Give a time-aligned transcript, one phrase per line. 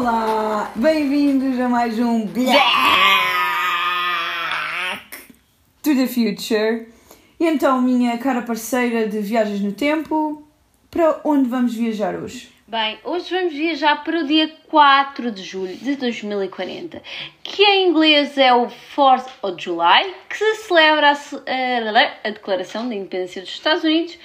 [0.00, 2.56] Olá, bem-vindos a mais um Black
[5.82, 6.86] to the Future.
[7.40, 10.46] E então, minha cara parceira de viagens no tempo,
[10.88, 12.48] para onde vamos viajar hoje?
[12.68, 17.02] Bem, hoje vamos viajar para o dia 4 de julho de 2040,
[17.42, 22.88] que em inglês é o 4th of July, que se celebra a, a, a Declaração
[22.88, 24.16] da Independência dos Estados Unidos,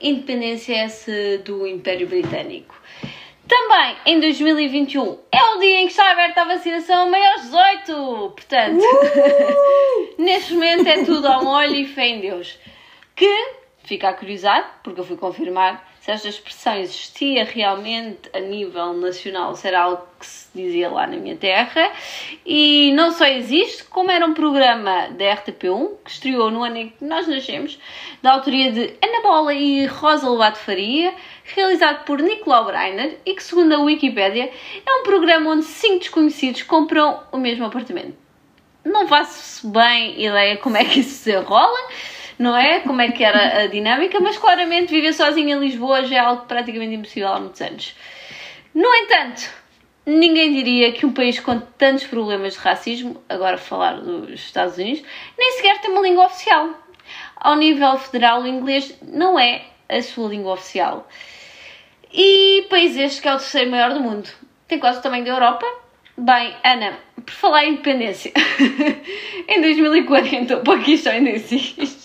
[0.00, 2.74] independência essa do Império Britânico.
[3.48, 8.32] Também em 2021 é o dia em que está aberta a vacinação a maiores 18.
[8.34, 10.14] Portanto, uh!
[10.22, 12.58] neste momento é tudo ao molho e fé em Deus.
[13.14, 13.52] Que,
[13.84, 19.56] fica a curiosidade, porque eu fui confirmar se esta expressão existia realmente a nível nacional,
[19.56, 21.90] se era algo que se dizia lá na minha terra.
[22.44, 26.88] E não só existe, como era um programa da RTP1 que estreou no ano em
[26.90, 27.78] que nós nascemos,
[28.20, 33.42] da autoria de Ana Bola e Rosa Lobato Faria, realizado por Nicolau Breiner e que,
[33.42, 34.52] segundo a Wikipédia,
[34.84, 38.14] é um programa onde cinco desconhecidos compram o mesmo apartamento.
[38.84, 41.78] Não faço bem ideia como é que isso se enrola
[42.38, 42.80] não é?
[42.80, 46.46] Como é que era a dinâmica, mas claramente viver sozinho em Lisboa já é algo
[46.46, 47.94] praticamente impossível há muitos anos.
[48.74, 49.48] No entanto,
[50.04, 55.02] ninguém diria que um país com tantos problemas de racismo, agora falar dos Estados Unidos,
[55.38, 56.70] nem sequer tem uma língua oficial.
[57.36, 61.08] Ao nível federal, o inglês não é a sua língua oficial.
[62.12, 64.28] E país este que é o terceiro maior do mundo.
[64.68, 65.66] Tem quase o tamanho da Europa.
[66.16, 68.32] Bem, Ana, por falar em independência,
[69.48, 72.03] em 2040 o Paquistão ainda existe.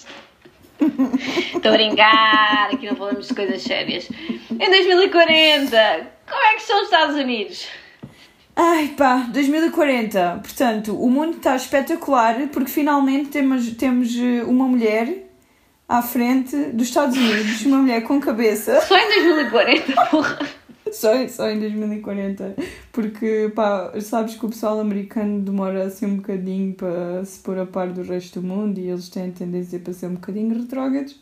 [1.56, 4.10] Estou a brincar, aqui não falamos de coisas sérias.
[4.52, 7.68] Em 2040, como é que estão os Estados Unidos?
[8.56, 10.42] Ai pá, 2040.
[10.44, 15.30] Portanto, o mundo está espetacular porque finalmente temos, temos eh, uma mulher
[15.88, 18.82] à frente dos Estados Unidos, uma mulher com cabeça.
[18.82, 20.40] Só em 2040, porra.
[20.92, 22.56] Só, só em 2040.
[22.92, 27.66] Porque, pá, sabes que o pessoal americano demora assim um bocadinho para se pôr a
[27.66, 31.20] par do resto do mundo e eles têm tendência para ser um bocadinho retrógrados.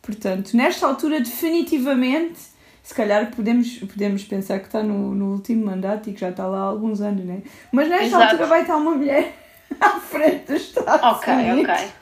[0.00, 2.38] Portanto, nesta altura, definitivamente,
[2.82, 6.46] se calhar podemos, podemos pensar que está no, no último mandato e que já está
[6.46, 7.42] lá há alguns anos, né?
[7.70, 8.24] Mas nesta Exato.
[8.24, 9.32] altura vai estar uma mulher
[9.80, 11.70] à frente dos Estados Ok, Unidos.
[11.70, 12.01] ok.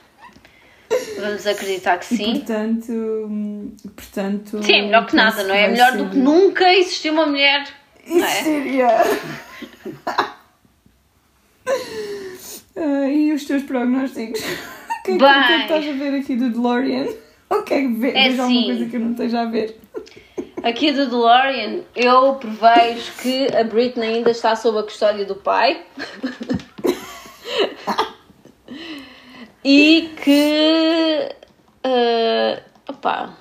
[1.19, 2.33] Vamos acreditar que sim.
[2.33, 4.63] E, portanto, portanto.
[4.63, 5.67] Sim, melhor que nada, não é?
[5.67, 5.97] Melhor ser...
[5.97, 7.67] do que nunca existir uma mulher.
[8.05, 8.89] Existiria.
[12.75, 14.41] uh, e os teus prognósticos?
[15.01, 17.07] O que, é que, é estás a ver aqui do DeLorean?
[17.49, 18.15] O que é que vês?
[18.15, 19.77] É alguma assim, coisa que eu não esteja a ver?
[20.63, 25.83] Aqui do DeLorean, eu prevejo que a Britney ainda está sob a custódia do pai.
[29.63, 31.35] E que.
[31.85, 33.35] Uh, opá,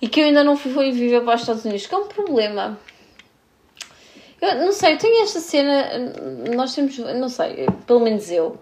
[0.00, 2.78] e que eu ainda não fui viver para os Estados Unidos, que é um problema.
[4.40, 5.88] Eu não sei, eu tenho esta cena.
[6.54, 6.98] Nós temos.
[6.98, 8.58] Não sei, pelo menos eu.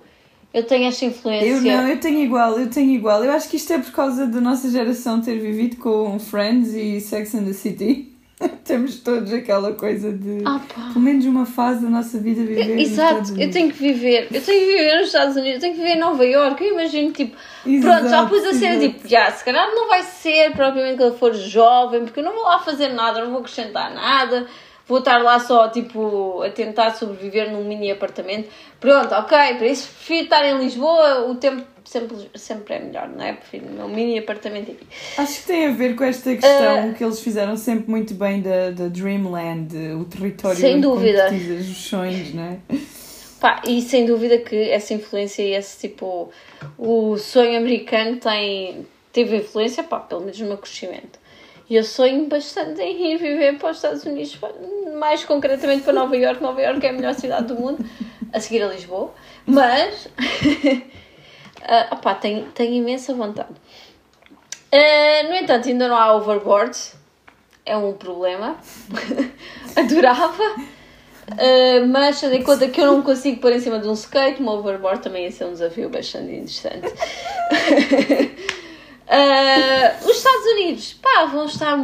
[0.52, 1.46] Eu tenho esta influência.
[1.46, 3.24] Eu não, eu tenho igual, eu tenho igual.
[3.24, 7.00] Eu acho que isto é por causa da nossa geração ter vivido com Friends e
[7.00, 8.13] Sex and the City.
[8.64, 10.60] Temos todos aquela coisa de ah,
[10.92, 14.60] pelo menos uma fase da nossa vida viver Exato, eu tenho que viver, eu tenho
[14.60, 17.36] que viver nos Estados Unidos, eu tenho que viver em Nova York, eu imagino tipo,
[17.66, 21.18] exato, pronto, já pus a cena tipo, já, se calhar não vai ser propriamente quando
[21.18, 24.46] for jovem, porque eu não vou lá fazer nada, não vou acrescentar nada,
[24.86, 28.48] vou estar lá só tipo a tentar sobreviver num mini apartamento.
[28.80, 33.24] Pronto, ok, para isso prefiro estar em Lisboa, o tempo sempre, sempre é melhor, não
[33.24, 33.32] é?
[33.34, 34.86] Prefiro um mini apartamento aqui.
[35.16, 38.40] Acho que tem a ver com esta questão uh, que eles fizeram sempre muito bem
[38.40, 41.30] da, da Dreamland, o território sem dúvida.
[41.30, 42.58] os sonhos, não é?
[43.40, 46.30] Pá, e sem dúvida que essa influência e esse tipo,
[46.78, 51.18] o sonho americano tem, teve influência, pá, pelo menos no meu crescimento.
[51.68, 54.38] E eu sonho bastante em ir viver para os Estados Unidos,
[54.98, 56.42] mais concretamente para Nova York.
[56.42, 57.84] Nova York é a melhor cidade do mundo,
[58.32, 59.14] a seguir a Lisboa.
[59.46, 60.10] Mas, uh,
[61.92, 63.54] opá, tenho, tenho imensa vontade.
[64.72, 66.76] Uh, no entanto, ainda não há overboard.
[67.64, 68.58] É um problema.
[69.74, 70.74] Adorava.
[71.32, 74.42] Uh, mas tendo em conta que eu não consigo pôr em cima de um skate,
[74.42, 76.92] um overboard também ia ser um desafio bastante interessante.
[79.06, 81.76] Uh, os Estados Unidos, pá, vão estar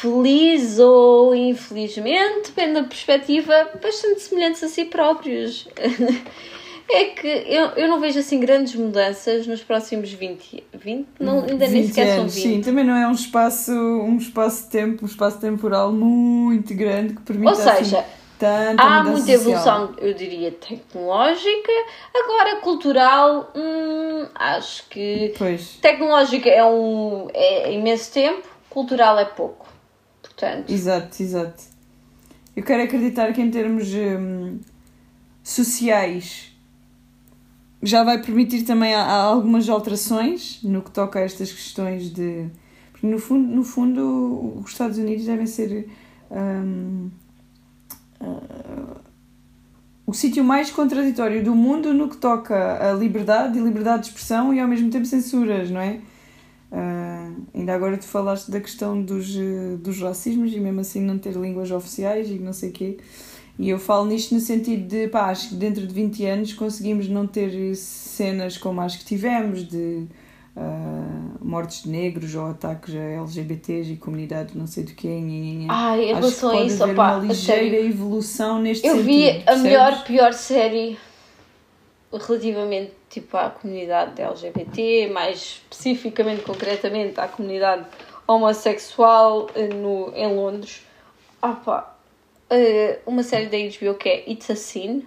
[0.00, 5.68] felizes ou infelizmente, depende da perspectiva, bastante semelhantes a si próprios.
[6.92, 11.66] é que eu, eu não vejo assim grandes mudanças nos próximos 20, 20 não, ainda
[11.66, 12.54] 20 nem sequer anos, são 20.
[12.54, 17.14] Sim, também não é um espaço, um espaço de tempo, um espaço temporal muito grande
[17.14, 19.94] que permita Ou seja, assim, Tanta Há muita evolução, social.
[19.98, 21.72] eu diria, tecnológica.
[22.14, 25.34] Agora, cultural, hum, acho que.
[25.36, 25.76] Pois.
[25.82, 29.68] Tecnológica é, um, é imenso tempo, cultural é pouco.
[30.22, 31.62] Portanto, Exato, exato.
[32.56, 34.58] Eu quero acreditar que em termos hum,
[35.44, 36.50] sociais
[37.82, 42.48] já vai permitir também há, há algumas alterações no que toca a estas questões de.
[42.90, 45.90] Porque no fundo, no fundo os Estados Unidos devem ser
[46.30, 47.10] hum,
[48.20, 49.00] ah,
[50.06, 54.52] o sítio mais contraditório do mundo no que toca a liberdade e liberdade de expressão
[54.52, 56.00] e ao mesmo tempo censuras, não é?
[56.72, 61.18] Ah, ainda agora tu falaste da questão dos, eh, dos racismos e mesmo assim não
[61.18, 62.98] ter línguas oficiais e não sei o quê.
[63.58, 67.08] E eu falo nisto no sentido de, pá, acho que dentro de 20 anos conseguimos
[67.08, 70.06] não ter cenas como as que tivemos de
[70.56, 75.66] ah, mortes de negros ou ataques a LGBTs e comunidade não sei do nhe.
[75.68, 77.70] ai, em que relação a isso, opá, uma sério.
[77.70, 79.06] ligeira evolução neste Eu sentido.
[79.06, 79.62] vi a percebes?
[79.62, 80.98] melhor, pior série
[82.12, 87.84] relativamente tipo, à comunidade LGBT, mais especificamente, concretamente, à comunidade
[88.26, 90.82] homossexual eh, no, em Londres.
[91.42, 91.96] Ah pá,
[92.50, 95.06] eh, uma série da HBO que é It's a Sin.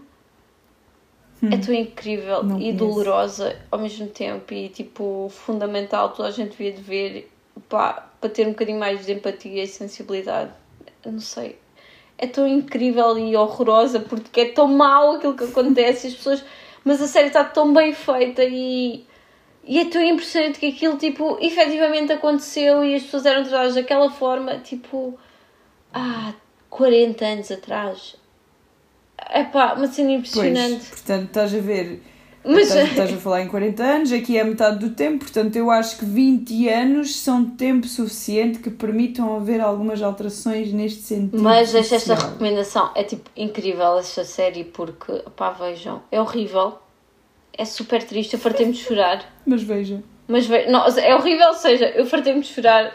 [1.51, 2.77] É tão incrível Não e conheço.
[2.77, 7.31] dolorosa ao mesmo tempo e tipo fundamental, toda a gente devia de ver
[7.67, 10.51] pá, para ter um bocadinho mais de empatia e sensibilidade.
[11.05, 11.57] Não sei,
[12.17, 16.43] é tão incrível e horrorosa porque é tão mau aquilo que acontece e as pessoas.
[16.85, 19.05] Mas a série está tão bem feita e,
[19.63, 24.09] e é tão impressionante que aquilo tipo efetivamente aconteceu e as pessoas eram tratadas daquela
[24.09, 25.17] forma tipo
[25.93, 26.33] há
[26.69, 28.15] 40 anos atrás.
[29.29, 30.75] É pá, uma cena impressionante.
[30.77, 32.01] Pois, portanto, estás a ver.
[32.45, 35.71] Mas- Estás, estás a falar em 40 anos, aqui é metade do tempo, portanto, eu
[35.71, 41.41] acho que 20 anos são tempo suficiente que permitam haver algumas alterações neste sentido.
[41.41, 46.79] Mas deixa esta recomendação, é tipo incrível esta série porque, pá, vejam, é horrível,
[47.57, 49.23] é super triste, eu fartei-me de chorar.
[49.45, 50.03] Mas veja.
[50.27, 52.91] Mas ve- não, é horrível, ou seja, eu fartei-me de chorar,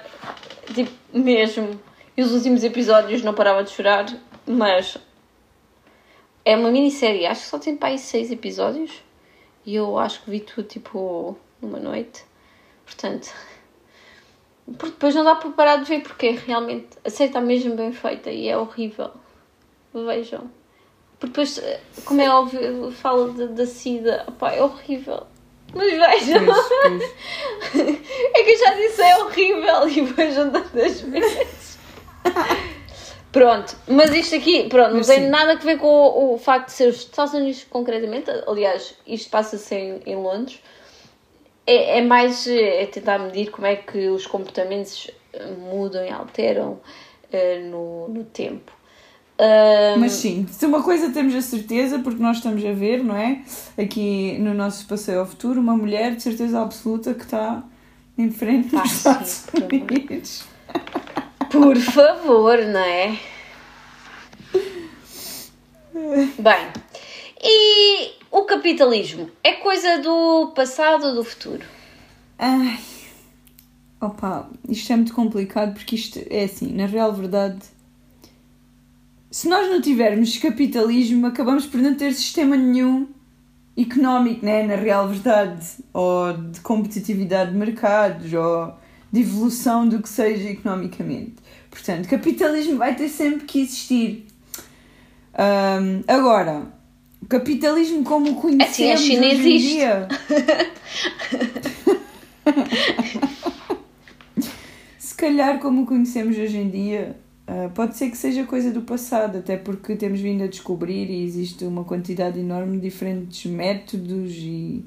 [0.74, 1.70] tipo, mesmo.
[2.16, 4.04] E os últimos episódios não parava de chorar,
[4.46, 4.98] mas
[6.48, 9.02] é uma minissérie, acho que só tem para aí seis episódios.
[9.66, 12.24] E eu acho que vi tudo, tipo, numa noite.
[12.86, 13.30] Portanto,
[14.64, 17.92] porque depois não dá para parar de ver, porque realmente a série está mesmo bem
[17.92, 19.10] feita e é horrível.
[19.92, 20.50] Vejam.
[21.20, 21.60] Porque depois,
[22.06, 25.26] como é óbvio, fala da SIDA, opá, é horrível.
[25.74, 26.46] Mas vejam.
[26.46, 26.66] Pois,
[27.72, 27.98] pois.
[28.34, 31.78] É que eu já disse é horrível e vejam tantas vezes.
[33.30, 36.72] Pronto, mas isto aqui, pronto, não tem nada a ver com o, o facto de
[36.72, 40.60] ser os Estados Unidos concretamente, aliás, isto passa-se em, em Londres,
[41.66, 46.10] é, é mais eh, é tentar medir como é que os comportamentos eh, mudam e
[46.10, 46.80] alteram
[47.30, 48.72] eh, no, no tempo.
[50.00, 53.42] Mas sim, se uma coisa temos a certeza, porque nós estamos a ver, não é?
[53.81, 57.62] Aqui no nosso passeio ao futuro, uma mulher de certeza absoluta que está
[58.16, 59.46] em frente sim, Estados.
[59.54, 60.44] Unidos.
[61.50, 63.18] Por favor, não é?
[66.38, 66.68] Bem,
[67.42, 71.64] e o capitalismo é coisa do passado ou do futuro?
[72.38, 72.78] Ai,
[74.00, 77.58] opa, isto é muito complicado porque isto é assim, na real verdade,
[79.30, 83.08] se nós não tivermos capitalismo, acabamos por não ter sistema nenhum
[83.76, 84.62] económico, né?
[84.64, 88.74] Na real verdade, ou de competitividade de mercados, ou
[89.12, 91.34] de evolução do que seja economicamente.
[91.70, 94.27] Portanto, capitalismo vai ter sempre que existir.
[95.34, 96.67] Ahm, agora,
[97.22, 99.74] o capitalismo como o conhecemos Assim, a China hoje em existe.
[99.74, 100.08] dia.
[104.98, 108.82] Se calhar, como o conhecemos hoje em dia, ah, pode ser que seja coisa do
[108.82, 114.32] passado, até porque temos vindo a descobrir e existe uma quantidade enorme de diferentes métodos
[114.34, 114.84] e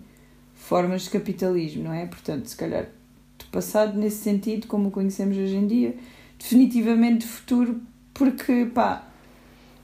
[0.53, 2.05] formas de capitalismo, não é?
[2.05, 2.87] Portanto, se calhar
[3.51, 5.95] passado nesse sentido, como o conhecemos hoje em dia,
[6.39, 7.81] definitivamente futuro,
[8.13, 9.03] porque pá,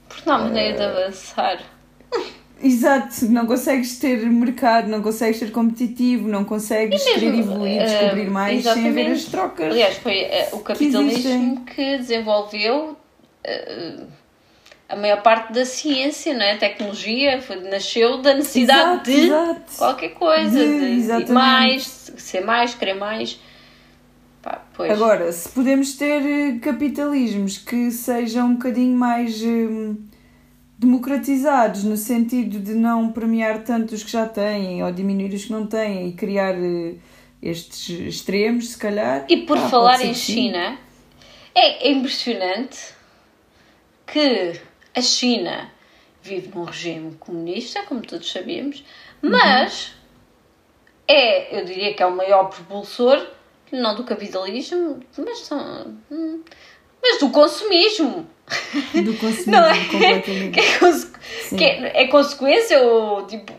[0.08, 1.58] Porque não há maneira de avançar.
[2.60, 7.84] Exato, não consegues ter mercado, não consegues ser competitivo, não consegues E mesmo, evoluir, eh,
[7.84, 9.70] descobrir mais sem haver as trocas.
[9.70, 12.96] Aliás, foi eh, o capitalismo que, desenvolveu
[13.44, 14.00] eh,
[14.88, 16.54] a maior parte da ciência, não é?
[16.54, 19.76] A tecnologia foi, nasceu da necessidade Exato, de exato.
[19.76, 23.38] qualquer coisa, De- de, mais, ser mais, querer mais.
[24.48, 24.90] Pá.
[24.90, 29.96] Agora, se podemos ter eh, capitalismos que sejam um bocadinho mais hum,
[30.78, 35.52] democratizados, no sentido de não premiar tanto os que já têm ou diminuir os que
[35.52, 36.94] não têm e criar eh,
[37.42, 39.26] estes extremos, se calhar.
[39.28, 40.34] E por pode falar em sim.
[40.34, 40.78] China,
[41.54, 42.94] é impressionante
[44.06, 44.60] que
[44.94, 45.70] a China
[46.22, 48.84] vive num regime comunista, como todos sabemos,
[49.20, 49.94] mas
[51.06, 53.37] é, eu diria que é o maior propulsor,
[53.72, 56.40] não do capitalismo, mas são, hum,
[57.02, 58.26] Mas do consumismo.
[58.94, 59.84] Do consumismo, Não é?
[59.84, 60.50] completamente.
[60.52, 63.52] Que é, que é, é consequência ou tipo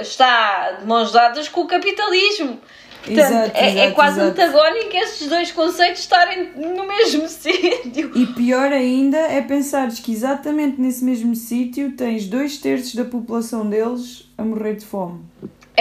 [0.00, 2.58] está de mãos dadas com o capitalismo.
[3.04, 4.30] Portanto, Exato, é, é exato, quase exato.
[4.40, 8.12] antagónico esses dois conceitos estarem no mesmo sítio.
[8.16, 13.68] E pior ainda é pensares que exatamente nesse mesmo sítio tens dois terços da população
[13.68, 15.20] deles a morrer de fome.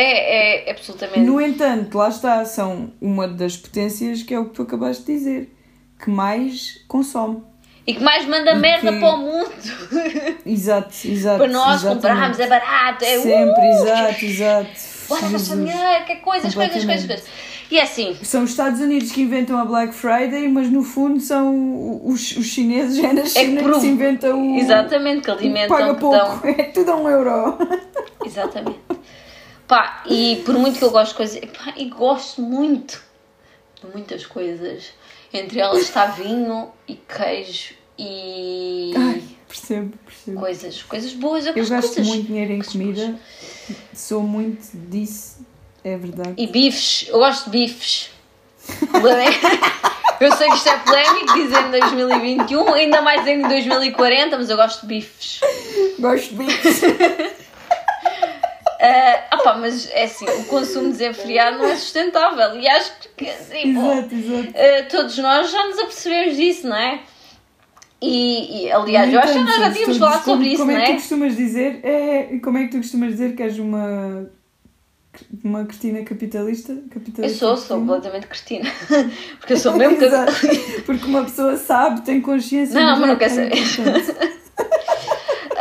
[0.01, 1.20] É, é absolutamente.
[1.20, 5.13] No entanto, lá está, são uma das potências que é o que tu acabaste de
[5.13, 5.55] dizer,
[6.03, 7.43] que mais consome.
[7.86, 9.51] E que mais manda E merda que- para o mundo.
[10.46, 11.38] Exato, exato.
[11.39, 11.96] para nós exatamente.
[11.96, 14.70] comprarmos, é barato, é Sempre, uh, exato, exato.
[15.10, 17.25] Bora gastar dinheiro, que é coisas, coisas, coisas, coisas.
[17.72, 21.20] E é assim, São os Estados Unidos que inventam a Black Friday, mas no fundo
[21.22, 24.55] são os, os chineses, é na China que, provo- se inventa o.
[24.58, 26.10] exatamente, que alimentam, Paga que dão.
[26.12, 27.58] pouco, é tudo a um euro.
[28.25, 28.79] Exatamente.
[29.72, 31.40] Pá, e por muito que eu gosto de coisas.
[31.46, 33.01] Pá, e gosto muito
[33.82, 34.88] de muitas coisas.
[35.34, 40.40] Entre elas está vinho e queijo e Ai, percebo, percebo.
[40.42, 41.46] coisas, coisas boas.
[41.46, 42.06] Eu, Eu gasto coisas.
[42.06, 43.16] muito dinheiro em comida,
[43.94, 45.38] sou muito disso,
[45.86, 46.34] é verdade.
[46.36, 48.10] E bifes, eu gosto de bifes.
[50.20, 54.56] Eu sei que isto é polémico dizer em 2021, ainda mais em 2040, mas eu
[54.56, 55.40] gosto de bifes.
[55.98, 56.82] Gosto de bifes.
[58.83, 63.69] Ah, opá, mas é assim, o consumo desenfreado não é sustentável e acho que assim,
[63.69, 64.50] exato, exato.
[64.50, 67.01] Uh, todos nós já nos apercebemos disso, não é?
[68.01, 70.79] E, e, aliás, No eu acho que nós já tínhamos falado sobre isso, como não
[70.79, 70.95] é que tu é?
[70.95, 71.79] costumas dizer?
[71.83, 74.27] É, como é que tu costumas dizer que és uma.
[75.43, 76.71] Uma Cristina capitalista?
[76.71, 77.85] Eu capitalista sou, sou Cristina?
[77.85, 78.71] completamente cretina.
[79.38, 79.97] Porque eu sou mesmo.
[80.85, 82.79] Porque uma pessoa sabe, tem consciência.
[82.79, 83.51] Não, mas não é quer saber.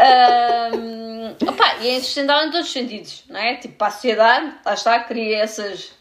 [0.00, 3.56] Ahm, opá, e é insustentável em todos os sentidos, não é?
[3.56, 5.92] Tipo, para a sociedade, lá está, cria essas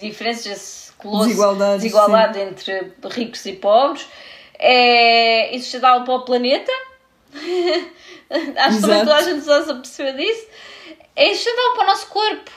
[0.00, 4.08] diferenças, esse colosso Desigualdades, desigualdade entre ricos e pobres.
[4.58, 6.72] É insustentável para o planeta.
[8.56, 10.46] Acho que também toda a gente está a perceber disso.
[11.14, 12.50] É insustentável para o nosso corpo.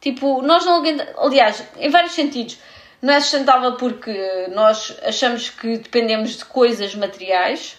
[0.00, 0.82] Tipo, nós não
[1.18, 2.58] Aliás, em vários sentidos.
[3.00, 7.76] Não é sustentável porque nós achamos que dependemos de coisas materiais,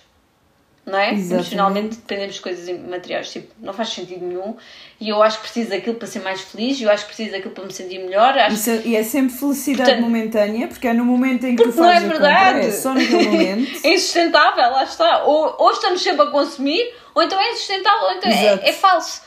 [0.85, 1.13] não é?
[1.13, 1.33] Exatamente.
[1.33, 3.31] Emocionalmente dependemos de coisas materiais.
[3.31, 4.55] Tipo, não faz sentido nenhum.
[4.99, 6.79] E eu acho que preciso daquilo para ser mais feliz.
[6.79, 8.37] E eu acho que preciso daquilo para me sentir melhor.
[8.37, 11.69] Acho é- e é sempre felicidade Portanto, momentânea, porque é no momento em que tu
[11.69, 12.67] Porque não é fazes a compra, verdade.
[12.67, 13.85] é só naquele momento.
[13.85, 15.23] é insustentável, lá está.
[15.23, 19.21] Ou, ou estamos sempre a consumir, ou então é insustentável, ou então é, é falso.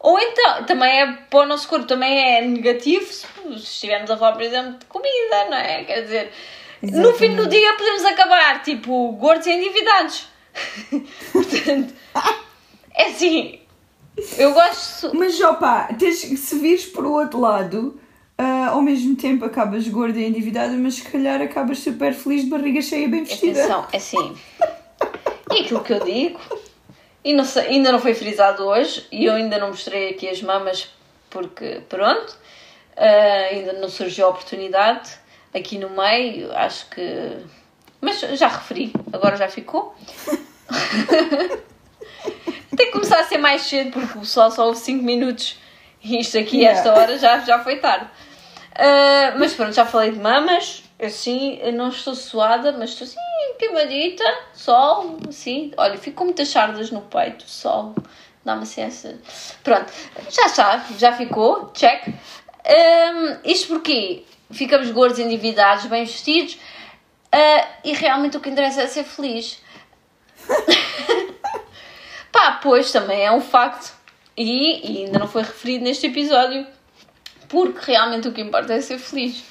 [0.00, 4.16] Ou então, também é para o nosso corpo, também é negativo se se estivermos a
[4.16, 5.84] falar, por exemplo, de comida, não é?
[5.84, 6.32] Quer dizer,
[6.82, 7.48] no fim do Exatamente.
[7.50, 10.26] dia podemos acabar, tipo, gordos e endividados.
[11.32, 11.92] Portanto,
[12.94, 13.58] é assim,
[14.38, 15.10] eu gosto.
[15.14, 18.00] Mas opá, tens, se vires por o outro lado,
[18.38, 22.50] ah, ao mesmo tempo acabas gorda e endividada, mas se calhar acabas super feliz de
[22.50, 23.60] barriga cheia, bem vestida.
[23.60, 24.36] Atenção, é assim.
[25.52, 26.40] E aquilo que eu digo,
[27.24, 30.40] e não sei- ainda não foi frisado hoje, e eu ainda não mostrei aqui as
[30.42, 30.88] mamas,
[31.30, 32.36] porque pronto,
[32.96, 35.10] ah, ainda não surgiu a oportunidade
[35.52, 37.36] aqui no meio, acho que.
[38.04, 39.94] Mas já referi, agora já ficou.
[42.76, 45.56] Tem que começar a ser mais cedo, porque o sol só houve 5 minutos
[46.02, 46.78] e isto aqui, Yeah.
[46.78, 48.06] esta hora, já, já foi tarde.
[48.74, 50.82] Ah, mas pronto, já falei de mamas.
[51.00, 53.18] Assim, não estou suada, mas estou assim,
[53.58, 55.72] queimadita, sol, assim.
[55.76, 57.94] Olha, fico com muitas sardas no peito, sol.
[58.44, 59.18] Dá-me assim essa.
[59.62, 59.90] Pronto,
[60.30, 62.06] já está, já ficou, check.
[62.66, 66.58] Ahm, isto porque ficamos gordos, endividados, bem vestidos
[67.34, 69.60] ah, e realmente o que interessa é ser feliz.
[72.30, 73.92] Pá, pois também é um facto
[74.36, 76.64] e, e ainda não foi referido neste episódio
[77.48, 79.44] porque realmente o que importa é ser feliz.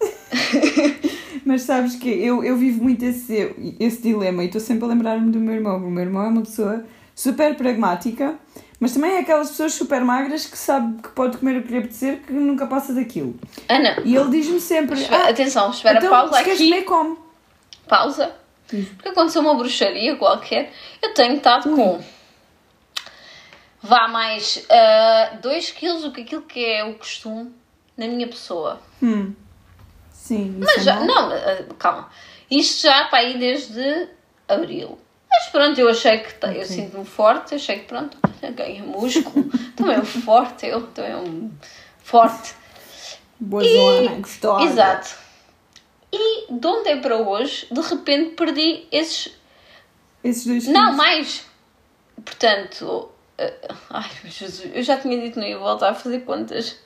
[1.46, 5.30] Mas sabes que eu, eu vivo muito esse, esse dilema e estou sempre a lembrar-me
[5.30, 5.76] do meu irmão.
[5.76, 8.36] O meu irmão é uma pessoa super pragmática,
[8.82, 11.78] mas também é aquelas pessoas super magras que sabe que pode comer o que lhe
[11.78, 13.38] apetecer que nunca passa daquilo.
[13.68, 16.56] Ana, E ele diz-me sempre: espera- ah, atenção, espera, então, pausa aqui.
[16.56, 17.16] comer, come.
[17.86, 18.34] Pausa.
[18.66, 20.72] Porque aconteceu uma bruxaria qualquer.
[21.00, 22.02] Eu tenho estado com.
[23.80, 24.66] Vá mais
[25.40, 27.52] 2 kg do que aquilo que é o costume
[27.96, 28.80] na minha pessoa.
[29.02, 29.32] Hum.
[30.10, 31.06] Sim, Mas é já, mau.
[31.06, 32.08] não, ah, calma.
[32.50, 34.08] Isto já para aí desde
[34.48, 34.98] abril.
[35.32, 38.16] Mas pronto, eu achei que eu sinto-me forte, achei que pronto,
[38.54, 41.50] ganha músculo, também um forte, eu também um
[41.98, 42.54] forte.
[43.40, 44.64] Boa zona, gostosa.
[44.64, 45.16] Exato.
[46.12, 49.34] E de ontem para hoje, de repente perdi esses.
[50.22, 51.44] Esses dois Não, mais!
[52.22, 53.10] Portanto.
[53.38, 56.78] eh, ai, Jesus, eu já tinha dito que não ia voltar a fazer contas.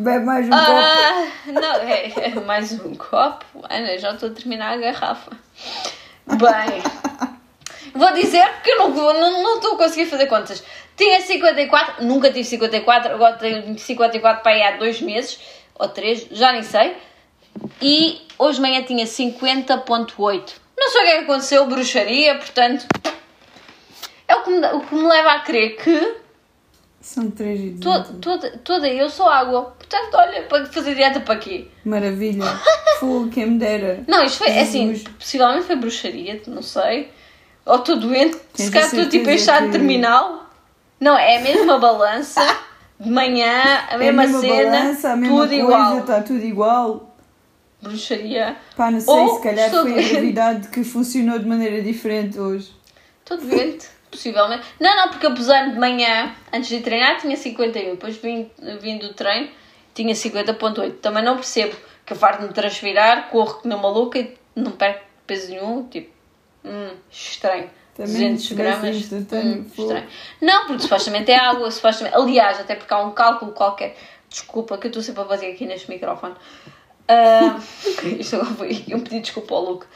[0.00, 0.62] Bebe mais um copo.
[0.72, 3.44] Ah, não, é, é mais um copo.
[3.68, 5.30] Ana, já estou a terminar a garrafa.
[6.26, 6.82] Bem,
[7.94, 10.64] vou dizer porque eu não, não, não estou a conseguir fazer contas.
[10.96, 15.38] Tinha 54, nunca tive 54, agora tenho 54 para aí há dois meses,
[15.74, 16.96] ou três, já nem sei.
[17.82, 20.52] E hoje de manhã tinha 50.8.
[20.78, 22.86] Não sei o que é que aconteceu, bruxaria, portanto...
[24.26, 26.16] É o que me, o que me leva a crer que
[27.00, 29.74] São três e toda, toda, toda eu sou água.
[29.78, 31.66] Portanto, olha, para fazer dieta para quê?
[31.84, 32.44] Maravilha.
[33.00, 34.04] Fogo, quem me dera.
[34.06, 35.08] Não, isto foi, é assim, Jesus.
[35.18, 37.10] possivelmente foi bruxaria, não sei.
[37.64, 40.50] Ou estou doente, Tens se calhar a estou tipo em estado terminal.
[41.00, 42.40] Não, é a mesma balança,
[42.98, 45.98] de manhã, a É mesma, a mesma cena, balança, a mesma tudo coisa, igual.
[46.00, 47.16] está tudo igual.
[47.80, 48.56] Bruxaria.
[48.76, 50.10] Pá, não sei, Ou se calhar foi a doente.
[50.10, 52.70] gravidade que funcionou de maneira diferente hoje.
[53.20, 54.66] Estou doente, possivelmente.
[54.78, 57.90] Não, não, porque eu pesei-me de manhã, antes de treinar, tinha 51.
[57.92, 58.50] Depois vim,
[58.80, 59.48] vim do treino,
[59.94, 60.98] tinha 50.8.
[61.00, 65.04] Também não percebo que eu farto me transpirar, corro que não maluca e não perco
[65.26, 65.88] peso nenhum.
[65.88, 66.10] Tipo,
[66.64, 67.70] hum, estranho.
[67.94, 69.44] Também 200 se tivesse gramas.
[69.44, 70.08] Hum, estranho.
[70.40, 72.16] Não, porque supostamente é água, supostamente.
[72.16, 73.96] Aliás, até porque há um cálculo qualquer.
[74.28, 76.34] Desculpa, que eu estou sempre a fazer aqui neste microfone.
[77.08, 77.58] Ah,
[78.18, 79.86] isto agora foi um pedido de desculpa ao Luke.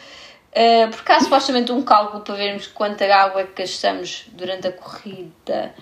[0.56, 4.72] Ah, porque há supostamente um cálculo para vermos quanta água é que gastamos durante a
[4.72, 5.74] corrida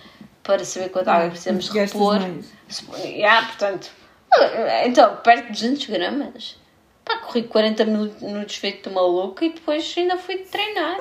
[0.42, 2.20] para saber quanta água precisamos de Gastas repor.
[2.20, 2.46] mais.
[2.68, 2.94] Supo-
[3.28, 3.90] Ah, portanto.
[4.32, 6.56] ah, Então, perto de 200 gramas.
[7.04, 11.00] Pá, corri 40 minu- minutos feito de maluca e depois ainda fui treinar.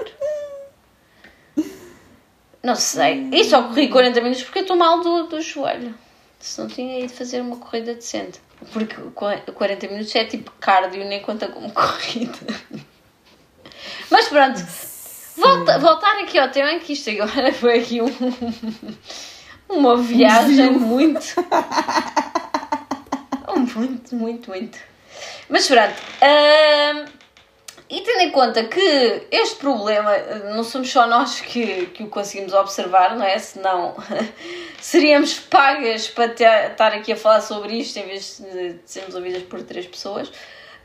[2.64, 3.30] Não sei.
[3.32, 5.96] E só corri 40 minutos porque eu estou mal do, do joelho.
[6.40, 8.40] Se não tinha ido fazer uma corrida decente.
[8.74, 12.38] Porque qu- 40 minutos é tipo cardio, nem conta como corrida.
[14.12, 14.62] Mas pronto.
[15.38, 18.10] Volta, voltar aqui ao tema que isto agora foi aqui um,
[19.70, 21.26] uma viagem muito.
[23.76, 24.78] muito, muito, muito.
[25.50, 25.94] Mas pronto.
[26.22, 27.06] hum,
[27.90, 30.18] e tendo em conta que este problema
[30.56, 33.38] não somos só nós que, que o conseguimos observar, não é?
[33.38, 33.96] Senão
[34.80, 39.44] seríamos pagas para ter- estar aqui a falar sobre isto em vez de sermos ouvidas
[39.44, 40.32] por três pessoas.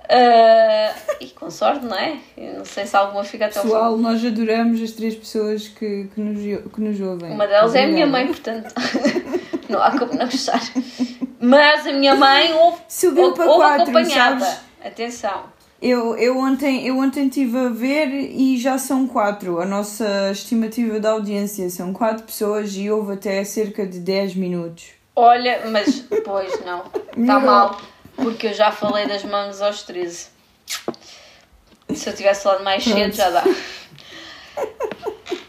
[0.09, 2.17] Ah, e com sorte, não é?
[2.37, 3.63] Eu não sei se alguma fica até fim.
[3.63, 7.33] Pessoal, nós adoramos as três pessoas que, que, nos, que nos ouvem.
[7.33, 8.73] Uma delas é a minha mãe, portanto
[9.69, 10.61] não há como não gostar.
[11.41, 14.45] Mas a minha mãe ouve, Subiu para ouve quatro, acompanhada.
[14.45, 14.61] sabes?
[14.85, 15.57] Atenção.
[15.83, 19.61] Eu, eu, ontem, eu ontem estive a ver e já são quatro.
[19.61, 24.87] A nossa estimativa de audiência são quatro pessoas e houve até cerca de 10 minutos.
[25.15, 26.83] Olha, mas pois não,
[27.17, 27.79] está mal,
[28.17, 30.29] porque eu já falei das mãos aos 13.
[31.95, 33.45] Se eu tivesse falado mais cedo, já dá.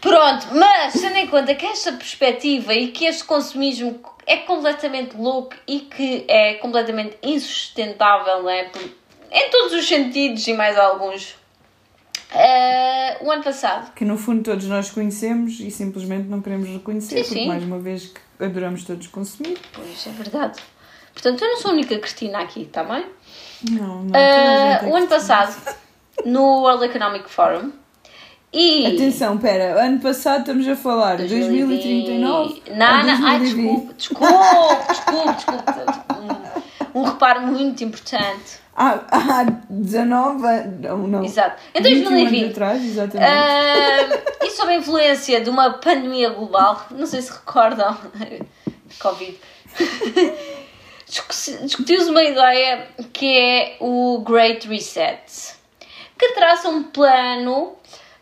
[0.00, 5.54] Pronto, mas tendo em conta que esta perspectiva e que este consumismo é completamente louco
[5.66, 8.64] e que é completamente insustentável, não é?
[8.64, 8.82] Por-
[9.30, 11.34] Em todos os sentidos e mais alguns.
[12.30, 17.16] Eh, o ano passado, Que no fundo todos nós conhecemos e simplesmente não queremos reconhecer,
[17.16, 17.48] Sim, porque sim.
[17.48, 19.58] mais uma vez que adoramos todos consumir.
[19.72, 20.58] pois é verdade.
[21.18, 23.04] Portanto, eu não sou a única Cristina aqui, está bem?
[23.68, 24.12] Não, não.
[24.12, 25.76] Uh, o ano passado,
[26.24, 27.72] no World Economic Forum,
[28.52, 28.86] e.
[28.86, 33.94] Atenção, pera, ano passado estamos a falar 2039 Não, ou não, ai, 2020?
[33.94, 36.62] desculpe, desculpe, desculpe, desculpe.
[36.94, 38.60] Um, um reparo muito importante.
[38.76, 41.24] Ah, ah, 19 anos, não, não.
[41.24, 41.60] Exato.
[41.74, 42.50] Em 21 anos 2020.
[42.52, 43.32] atrás, exatamente.
[43.32, 47.98] Uh, e sob a influência de uma pandemia global, não sei se recordam,
[49.00, 49.36] Covid,
[51.08, 55.54] discutiu-se uma ideia que é o Great Reset,
[56.18, 57.72] que traça um plano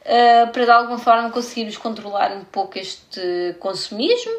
[0.05, 4.33] uh, para de alguma forma conseguirmos controlar um pouco este consumismo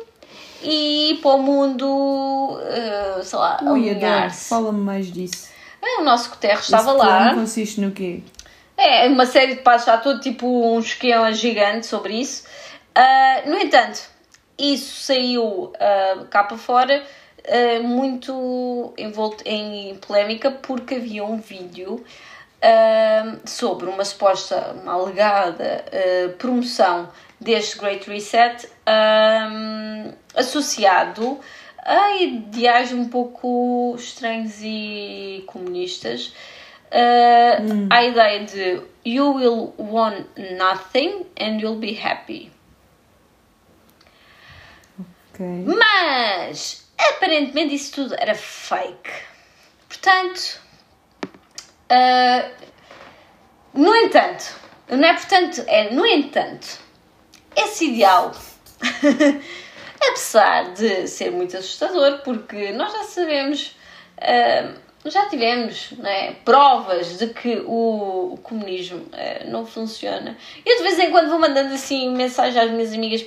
[0.64, 4.50] e para o mundo, uh, sei lá, alinhar-se.
[4.50, 5.50] fala-me mais disso.
[5.82, 7.34] Ah, O nosso Guterres estava lá.
[7.34, 8.24] consiste no quê?
[8.76, 12.46] É, uma série de passos, já todo tipo um esquema gigante sobre isso.
[12.96, 14.02] Ah, no entanto,
[14.58, 17.04] isso saiu ah, cá para fora
[17.48, 22.04] ah, muito envolto em polémica porque havia um vídeo
[22.62, 28.68] ah, sobre uma suposta, uma alegada ah, promoção deste Great Reset
[30.36, 31.40] associado
[31.88, 36.34] a ideais um pouco estranhos e comunistas.
[36.92, 42.52] Uh, A ideia de You will want nothing and you'll be happy.
[45.32, 45.46] Ok.
[45.66, 49.12] Mas aparentemente isso tudo era fake.
[49.88, 50.62] Portanto,
[51.92, 52.68] uh,
[53.74, 54.56] no entanto,
[54.90, 56.80] não é portanto, é no entanto,
[57.56, 58.32] esse ideal,
[60.10, 63.76] apesar de ser muito assustador, porque nós já sabemos,
[64.18, 70.38] uh, já tivemos né, provas de que o, o comunismo uh, não funciona.
[70.66, 73.26] Eu de vez em quando vou mandando assim mensagem às minhas amigas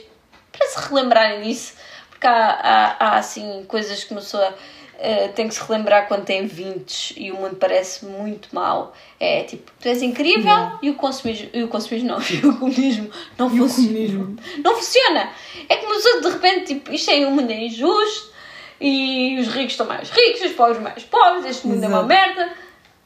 [0.52, 1.74] para se relembrarem disso,
[2.20, 6.26] porque há, há, há assim coisas que uma pessoa uh, tem que se relembrar quando
[6.26, 8.94] tem 20 e o mundo parece muito mal.
[9.18, 10.78] É tipo, tu és incrível yeah.
[10.82, 14.36] e o consumismo, e o consumismo não, e o comunismo não e funciona.
[14.62, 15.30] Não funciona.
[15.66, 18.30] É que uma pessoa de repente, tipo, isto é um mundo injusto
[18.78, 21.92] e os ricos estão mais ricos, os pobres mais pobres, este mundo Exato.
[21.92, 22.52] é uma merda.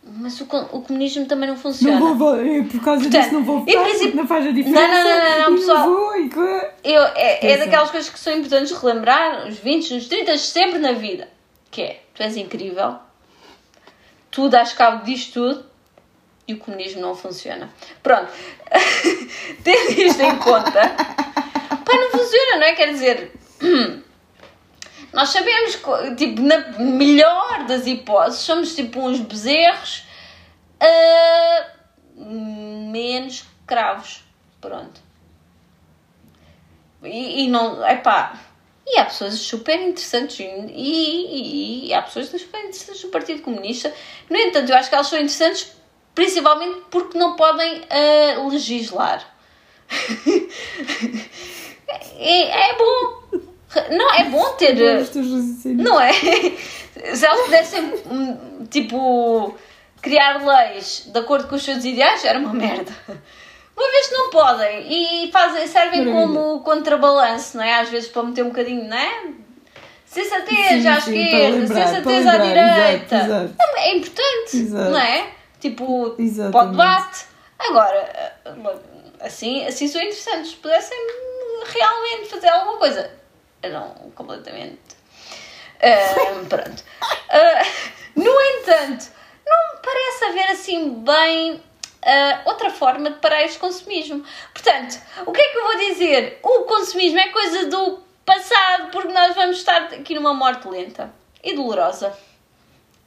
[0.06, 1.98] Mas o, o comunismo também não funciona.
[1.98, 2.36] Não vou,
[2.70, 4.16] por causa Portanto, disso não vou votar, princípio...
[4.16, 4.80] não faz a diferença.
[4.80, 5.88] Não, não, não, não, não pessoal.
[6.84, 10.92] Eu, é, é daquelas coisas que são importantes relembrar, os 20, os 30, sempre na
[10.92, 11.28] vida.
[11.70, 12.96] Que é, tu és incrível,
[14.30, 15.66] tu dás cabo disto tudo
[16.46, 17.70] e o comunismo não funciona.
[18.02, 18.30] Pronto.
[19.64, 22.74] Tendo isto em conta, pá, não funciona, não é?
[22.74, 23.32] Quer dizer...
[25.14, 25.78] Nós sabemos
[26.16, 30.02] tipo, na melhor das hipóteses, somos tipo uns bezerros
[30.82, 32.24] uh,
[32.90, 34.24] menos cravos.
[34.60, 35.00] Pronto.
[37.04, 37.86] E, e não.
[37.88, 38.40] Epá.
[38.84, 43.94] E há pessoas super interessantes e, e, e, há pessoas super interessantes no Partido Comunista.
[44.28, 45.72] No entanto, eu acho que elas são interessantes
[46.12, 49.24] principalmente porque não podem uh, legislar.
[52.18, 53.53] é, é bom.
[53.90, 54.74] Não, é bom ter.
[55.64, 56.12] Não é?
[57.14, 57.92] Se elas pudessem,
[58.70, 59.54] tipo,
[60.00, 62.92] criar leis de acordo com os seus ideais, era uma merda.
[63.76, 67.80] Uma vez que não podem e fazem, servem como contrabalanço, não é?
[67.80, 69.32] Às vezes para meter um bocadinho, não é?
[70.06, 73.16] Sensatez sim, à sim, esquerda, sensatez à direita.
[73.16, 73.54] Exato, exato.
[73.78, 74.90] É importante, exato.
[74.90, 75.26] não é?
[75.58, 76.68] Tipo, Exatamente.
[76.68, 77.24] o debate.
[77.58, 78.36] Agora,
[79.20, 80.50] assim, assim são interessantes.
[80.50, 80.96] Se pudessem
[81.66, 83.10] realmente fazer alguma coisa
[83.64, 84.78] eram completamente.
[85.76, 86.84] Uh, pronto.
[87.30, 89.10] Uh, no entanto,
[89.46, 91.60] não me parece haver assim bem uh,
[92.46, 94.24] outra forma de parar este consumismo.
[94.52, 96.38] Portanto, o que é que eu vou dizer?
[96.42, 101.54] O consumismo é coisa do passado, porque nós vamos estar aqui numa morte lenta e
[101.54, 102.12] dolorosa.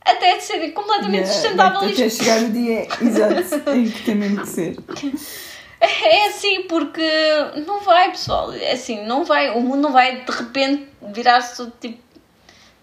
[0.01, 1.89] Até de ser completamente yeah, sustentável.
[1.89, 4.77] Até chegar o dia exato em que tem mesmo que ser.
[5.79, 7.07] É assim, porque
[7.65, 8.51] não vai, pessoal.
[8.53, 9.51] É assim, não vai.
[9.51, 12.01] O mundo não vai de repente virar-se tudo tipo.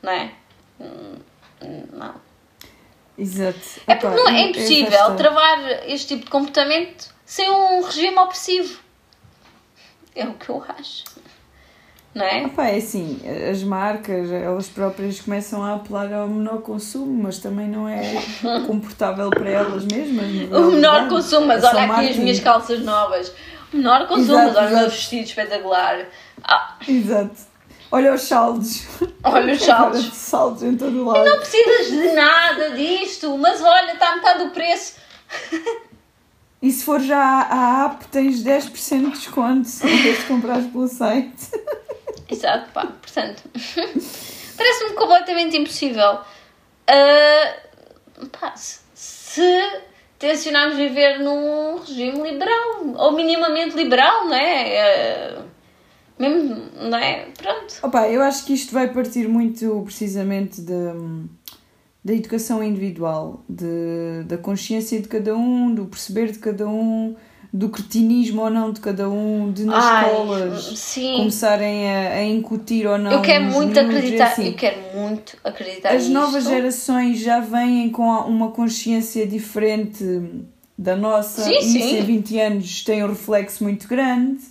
[0.02, 0.32] Não é?
[1.92, 2.14] Não.
[3.18, 3.58] Exato.
[3.86, 8.80] É porque não, é impossível travar este tipo de comportamento sem um regime opressivo.
[10.14, 11.13] É o que eu acho
[12.14, 12.46] não é?
[12.46, 17.66] Opa, é assim, as marcas, elas próprias começam a apelar ao menor consumo, mas também
[17.68, 18.00] não é
[18.66, 20.50] confortável para elas mesmas.
[20.52, 23.32] O menor consumo, mas olha aqui as minhas calças novas.
[23.72, 26.06] O menor consumo, exato, mas olha o meu vestido espetacular.
[26.44, 26.76] Ah.
[26.86, 27.54] Exato.
[27.90, 28.86] Olha os saldos.
[29.22, 30.04] Olha os saldos.
[30.14, 31.26] saldos em todo lado.
[31.26, 34.94] E não precisas de nada disto, mas olha, está a metade do preço.
[36.62, 41.50] E se for já à app, tens 10% de desconto se de comprares pelo site.
[42.30, 43.42] Exato, pá, portanto,
[44.56, 46.20] parece-me completamente impossível.
[46.90, 49.82] Uh, pá, se, se
[50.18, 55.38] tencionarmos viver num regime liberal, ou minimamente liberal, não é?
[55.38, 55.44] Uh,
[56.18, 57.26] mesmo, não é?
[57.36, 57.74] Pronto.
[57.82, 60.74] Opa, eu acho que isto vai partir muito precisamente de,
[62.04, 67.16] da educação individual, de, da consciência de cada um, do perceber de cada um
[67.54, 71.18] do cretinismo ou não de cada um, de nas Ai, escolas sim.
[71.18, 73.12] começarem a, a, incutir ou não.
[73.12, 74.48] Eu quero muito acreditar, assim.
[74.48, 76.12] eu quero muito acreditar As nisto.
[76.12, 80.04] novas gerações já vêm com uma consciência diferente
[80.76, 82.02] da nossa, sim, e sim.
[82.02, 84.42] 20 anos tem um reflexo muito grande.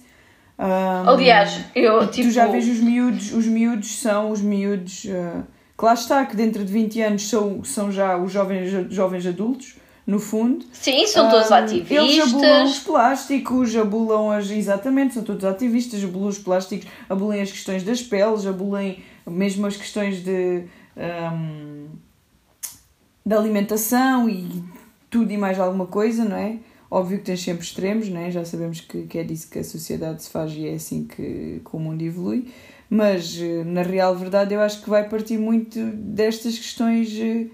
[0.58, 2.30] Um, Aliás, eu tipo...
[2.30, 5.04] Tu já vês os miúdos, os miúdos são os miúdos.
[5.04, 5.44] Uh,
[5.78, 9.83] que lá está, que dentro de 20 anos são, são já os jovens, jovens adultos
[10.06, 10.66] no fundo.
[10.72, 11.98] Sim, são todos um, ativistas.
[11.98, 14.50] Eles abulam os plásticos, abulam as.
[14.50, 19.78] Exatamente, são todos ativistas, abulam os plásticos, abulam as questões das peles, abulam mesmo as
[19.78, 20.66] questões de.
[20.96, 21.88] Um,
[23.26, 24.64] da alimentação e
[25.10, 26.58] tudo e mais alguma coisa, não é?
[26.92, 28.30] Óbvio que tens sempre extremos, não é?
[28.30, 31.62] Já sabemos que, que é disso que a sociedade se faz e é assim que,
[31.64, 32.52] que o mundo evolui.
[32.90, 37.48] Mas, eh, na real verdade, eu acho que vai partir muito destas questões eh,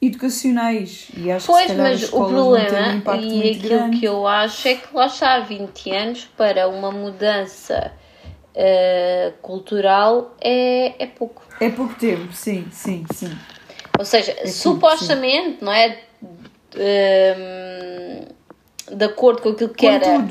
[0.00, 1.08] educacionais.
[1.16, 3.98] E acho pois, que mas o problema, e aquilo grande.
[3.98, 7.92] que eu acho, é que lá está há 20 anos para uma mudança
[8.54, 11.42] uh, cultural é, é pouco.
[11.60, 13.36] É pouco tempo, sim, sim, sim.
[13.98, 15.98] Ou seja, é supostamente, não é?
[16.74, 18.36] Um,
[18.94, 20.24] de acordo com aquilo que era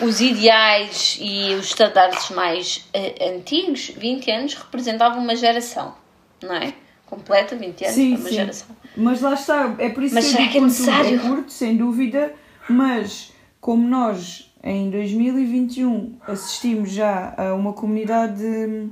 [0.00, 5.94] os ideais e os estándares mais uh, antigos, 20 anos representavam uma geração,
[6.42, 6.72] não é?
[7.12, 8.34] Completa, 20 anos, sim, uma sim.
[8.34, 8.68] geração.
[8.96, 11.14] Mas lá está, é por isso Mas que será que é quando necessário?
[11.14, 12.32] É curto, sem dúvida,
[12.70, 18.88] mas como nós em 2021 assistimos já a uma comunidade de,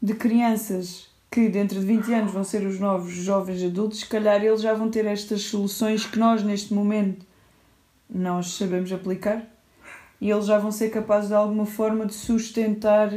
[0.00, 4.40] de crianças que dentro de 20 anos vão ser os novos jovens adultos, se calhar
[4.44, 7.26] eles já vão ter estas soluções que nós neste momento
[8.08, 9.42] nós sabemos aplicar
[10.20, 13.10] e eles já vão ser capazes de alguma forma de sustentar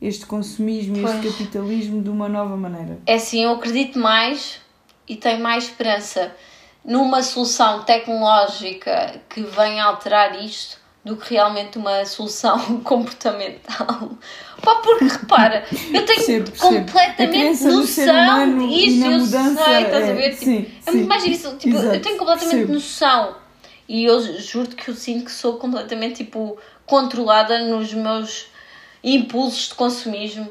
[0.00, 1.36] este consumismo e este Pois.
[1.36, 2.98] capitalismo de uma nova maneira.
[3.06, 4.60] É assim, eu acredito mais
[5.08, 6.32] e tenho mais esperança
[6.84, 14.10] numa solução tecnológica que venha alterar isto do que realmente uma solução comportamental.
[14.62, 16.44] Pá, porque repara, eu tenho.
[16.44, 20.30] A completamente ser noção disso, eu mudança sei, estás a é- ver?
[20.30, 20.96] Tipo, sim, é sim.
[20.96, 21.56] muito mais difícil.
[21.56, 22.72] Tipo, eu Exato, tenho completamente percebo.
[22.74, 23.36] noção.
[23.88, 28.46] E eu juro que eu sinto que sou completamente tipo controlada nos meus
[29.02, 30.50] impulsos de consumismo.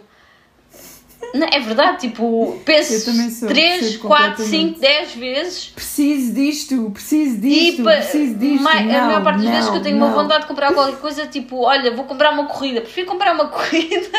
[1.33, 4.77] Não, é verdade, tipo, penso também sou, 3, percebo 4, completamente.
[4.77, 8.63] 5, 10 vezes Preciso disto, preciso disto, e preciso disto.
[8.63, 10.73] mai- não, a maior parte das vezes que eu tenho não, uma vontade de comprar
[10.73, 14.09] qualquer coisa, tipo, olha, vou comprar uma corrida, prefiro comprar uma corrida,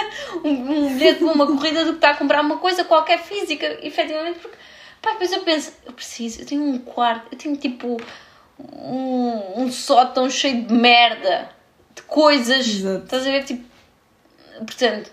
[0.45, 3.79] um, um bilhete de uma corrida do que estar a comprar uma coisa qualquer física,
[3.83, 4.57] efetivamente, porque
[5.01, 7.97] pá, depois eu penso, eu preciso, eu tenho um quarto, eu tenho tipo
[8.59, 11.49] um, um sótão cheio de merda,
[11.95, 13.05] de coisas, Exato.
[13.05, 13.68] estás a ver, tipo,
[14.65, 15.11] portanto,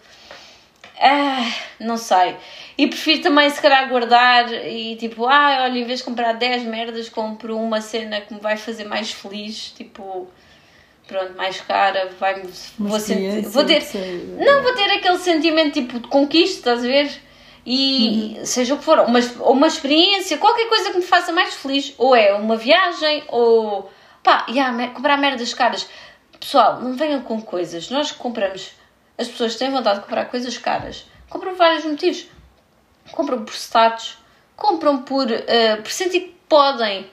[0.99, 2.35] ah, não sei.
[2.77, 6.63] E prefiro também, se calhar, guardar e tipo, ah, olha, em vez de comprar 10
[6.63, 10.27] merdas, compro uma cena que me vai fazer mais feliz, tipo,
[11.07, 12.41] pronto, mais cara, vai
[12.77, 13.81] vou, sentir, vou ter.
[13.81, 14.35] sei.
[14.39, 17.11] Não, vou ter aquele sentimento tipo de conquista, estás a ver?
[17.65, 21.55] E seja o que for, uma, ou uma experiência, qualquer coisa que me faça mais
[21.55, 23.89] feliz, ou é uma viagem, ou
[24.21, 25.87] pá, yeah, comprar merdas caras.
[26.39, 27.89] Pessoal, não venham com coisas.
[27.89, 28.71] Nós compramos,
[29.17, 32.25] as pessoas têm vontade de comprar coisas caras, compram por vários motivos.
[33.11, 34.17] Compram por status,
[34.55, 37.05] compram por, eh, por sentir que podem,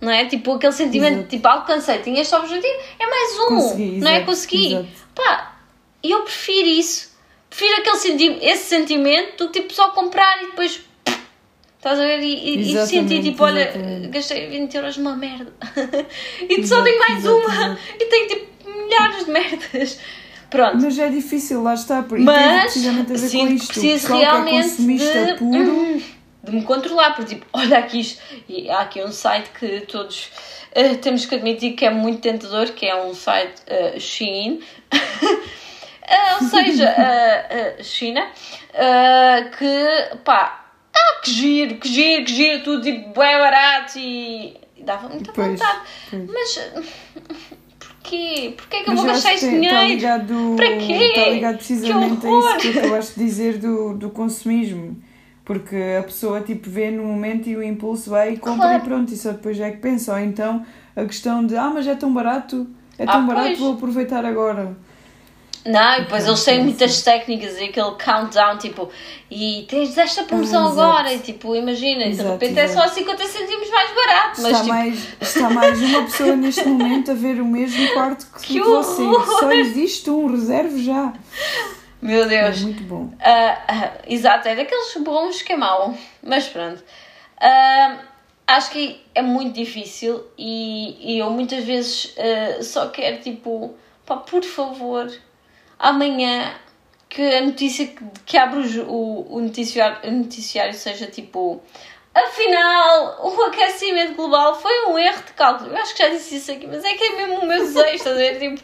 [0.00, 0.24] não é?
[0.26, 1.28] Tipo aquele sentimento, Exato.
[1.28, 4.12] tipo, alcancei, tinha este objetivo, é mais um, Consegui, não é?
[4.14, 4.72] exato, Consegui.
[4.74, 4.88] exato.
[5.14, 5.56] Pá,
[6.02, 7.10] eu prefiro isso.
[7.50, 10.80] Prefiro aquele senti esse sentimento do que tipo só comprar e depois.
[11.76, 12.20] Estás a ver?
[12.22, 14.08] E, e- sentir tipo, olha, exatamente.
[14.08, 15.52] gastei 20 euros numa merda.
[16.48, 17.78] e só tenho mais uma.
[17.98, 19.98] E tenho tipo milhares de merdas.
[20.52, 20.78] Pronto.
[20.80, 23.64] Mas é difícil, lá está, tem Mas sinto que.
[23.64, 25.72] O preciso é realmente de, puro.
[25.72, 26.02] hum,
[26.44, 28.22] de me controlar, porque tipo, olha aqui isto.
[28.48, 30.30] E há aqui um site que todos
[30.72, 34.60] eh, temos que admitir que é muito tentador, que é um site eh, Shein.
[36.04, 38.26] Eh, ou seja, eh, China,
[39.56, 44.82] que pá, ah, que giro, que giro, que giro, tudo tipo bem barato e, e
[44.82, 45.80] dava muita Pois, vontade.
[46.10, 46.28] pois.
[46.28, 46.58] Mas
[48.04, 48.54] eh, porquê?
[48.56, 49.88] Porquê que eu vou acho gastar este Está dinheiro?
[49.88, 50.92] ligado, Para quê?
[51.14, 52.56] está ligado precisamente Que a isso horror!
[52.58, 54.96] que eu acabaste de dizer do, do consumismo.
[55.44, 58.82] Porque a pessoa tipo vê no momento e o impulso vai e compra Claro.
[58.82, 60.12] e pronto, e só depois é que pensa.
[60.12, 63.58] Ou então a questão de ah, mas é tão barato, é Ah, tão barato, pois.
[63.58, 64.76] vou aproveitar agora.
[65.64, 68.90] Não, e depois eles têm muitas técnicas e aquele countdown, tipo,
[69.30, 70.80] e tens esta promoção Ah, exato.
[70.80, 72.88] agora, e tipo, imagina, e de Exato, repente é exato.
[72.88, 77.12] só 50 centimos mais barato, mas está, tipo, mais, está mais uma pessoa neste momento
[77.12, 79.02] a ver o mesmo quarto que, Que você.
[79.38, 81.12] Só existe um, reserve já.
[82.00, 82.62] meu É Deus.
[82.62, 83.10] muito bom.
[83.20, 86.82] Ah, ah, exato, é daqueles bons que é mau, mas pronto.
[87.40, 87.98] Ah,
[88.48, 92.16] acho que é muito difícil e, e eu muitas vezes
[92.62, 95.08] só quero tipo, pá, por favor,
[95.82, 96.54] amanhã
[97.08, 101.60] que a notícia que, que abre o, o, noticiário, o noticiário seja tipo.
[102.14, 105.70] Afinal, o aquecimento global foi um erro de cálculo.
[105.70, 107.94] Eu acho que já disse isso aqui, mas é que é mesmo o meu desejo,
[107.94, 108.38] estás a ver?
[108.38, 108.62] Tipo,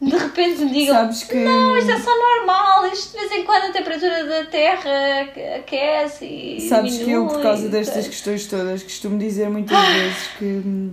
[0.00, 1.36] de repente me digam: Sabes que.
[1.36, 6.24] não, isto é só normal, isto de vez em quando a temperatura da Terra aquece
[6.24, 6.60] e.
[6.68, 10.92] Sabes que eu, por causa destas questões todas, costumo dizer muitas vezes que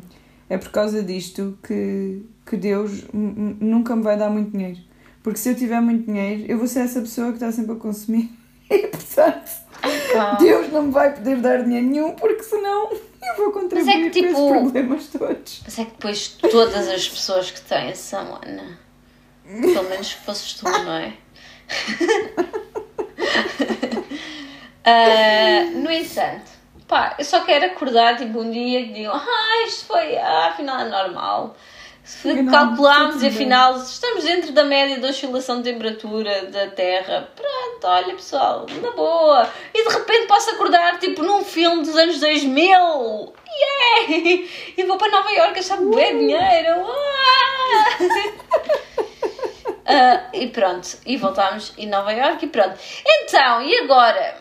[0.50, 4.80] é por causa disto que, que Deus nunca me vai dar muito dinheiro.
[5.28, 7.76] Porque se eu tiver muito dinheiro, eu vou ser essa pessoa que está sempre a
[7.76, 8.32] consumir.
[8.72, 9.52] E portanto,
[10.14, 10.36] Pá.
[10.40, 14.40] Deus não me vai poder dar dinheiro nenhum, porque senão eu vou contribuir tipo, para
[14.40, 15.62] esses problemas todos.
[15.66, 18.80] Mas é que depois todas as pessoas que têm são, Ana.
[19.46, 21.14] Pelo menos que fosses tu, não é?
[24.86, 26.50] Ah, no entanto,
[26.88, 30.80] pá, eu só quero acordar tipo um dia que digam, ah, isto foi, ah, afinal
[30.80, 31.58] é normal.
[32.08, 37.30] Se e afinal estamos dentro da média da oscilação de temperatura da Terra.
[37.36, 39.50] Pronto, olha pessoal, na boa.
[39.74, 43.34] E de repente posso acordar tipo num filme dos anos 2000.
[43.60, 44.48] Yeah!
[44.78, 46.88] E vou para Nova Iorque achar bem dinheiro.
[46.88, 47.98] Ah!
[49.90, 52.78] Ah, e pronto, e voltámos em Nova Iorque e pronto.
[53.08, 54.36] Então, e agora?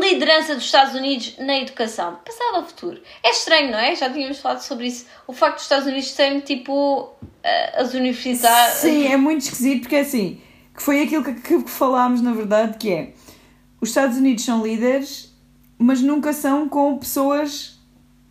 [0.00, 2.18] Liderança dos Estados Unidos na educação.
[2.24, 3.00] Passado ao futuro.
[3.22, 3.94] É estranho, não é?
[3.94, 5.06] Já tínhamos falado sobre isso.
[5.26, 8.78] O facto dos Estados Unidos terem, tipo, eh, as universidades...
[8.78, 10.40] Sim, é muito esquisito porque é assim,
[10.74, 13.12] que foi aquilo que, que falámos na verdade, que é,
[13.80, 15.32] os Estados Unidos são líderes,
[15.78, 17.78] mas nunca são com pessoas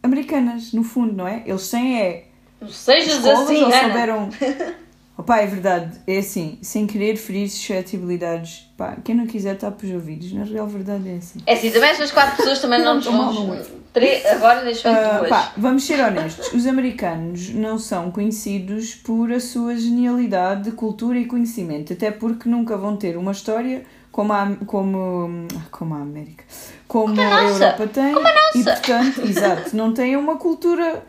[0.02, 1.43] americanas, no fundo, não é?
[1.45, 2.28] Eles têm é...
[2.69, 4.30] Sejas escolas assim, ou souberam...
[5.15, 9.86] Opa, é verdade, é assim, sem querer ferir suscetibilidades, pá, quem não quiser está para
[9.88, 11.39] os ouvidos, na real verdade é assim.
[11.46, 13.65] É assim, também estas quatro pessoas também não Não, nos é?
[13.93, 15.30] Três- Agora deixam-me Ah, duas.
[15.30, 21.17] pá, vamos ser honestos, os americanos não são conhecidos por a sua genialidade de cultura
[21.19, 26.02] e conhecimento, até porque nunca vão ter uma história como a, como, ah, como a
[26.02, 26.43] América,
[26.88, 28.13] como, Como a a nossa, Europa tem,
[28.56, 31.04] e portanto, exato, não têm uma cultura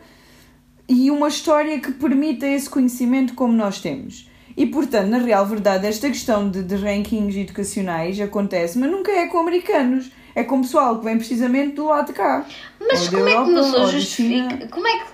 [0.87, 4.29] e uma história que permita esse conhecimento como nós temos.
[4.57, 9.27] E portanto, na real verdade, esta questão de, de rankings educacionais acontece, mas nunca é
[9.27, 10.11] com americanos.
[10.33, 12.45] É com pessoal que vem precisamente do lado de cá.
[12.79, 14.67] Mas como é que Europa, ou pessoa da justifica...
[14.67, 15.05] Como é, que,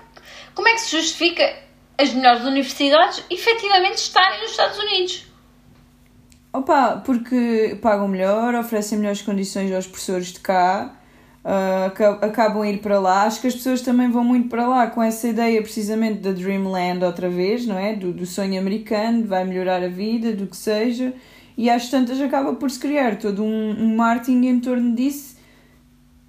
[0.54, 1.54] como é que se justifica
[1.96, 5.26] as melhores universidades efetivamente estarem nos Estados Unidos?
[6.52, 10.94] Opa, porque pagam melhor, oferecem melhores condições aos professores de cá,
[11.86, 13.24] aca- acabam a ir para lá.
[13.24, 17.04] Acho que as pessoas também vão muito para lá com essa ideia precisamente da Dreamland
[17.04, 17.94] outra vez, não é?
[17.94, 21.12] Do, do sonho americano, vai melhorar a vida, do que seja.
[21.56, 25.36] E às tantas acaba por se criar todo um, um marketing em torno disso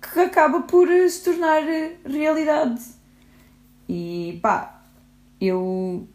[0.02, 2.82] que acaba por eh, se tornar eh, realidade.
[3.88, 4.84] E pá,
[5.40, 6.08] eu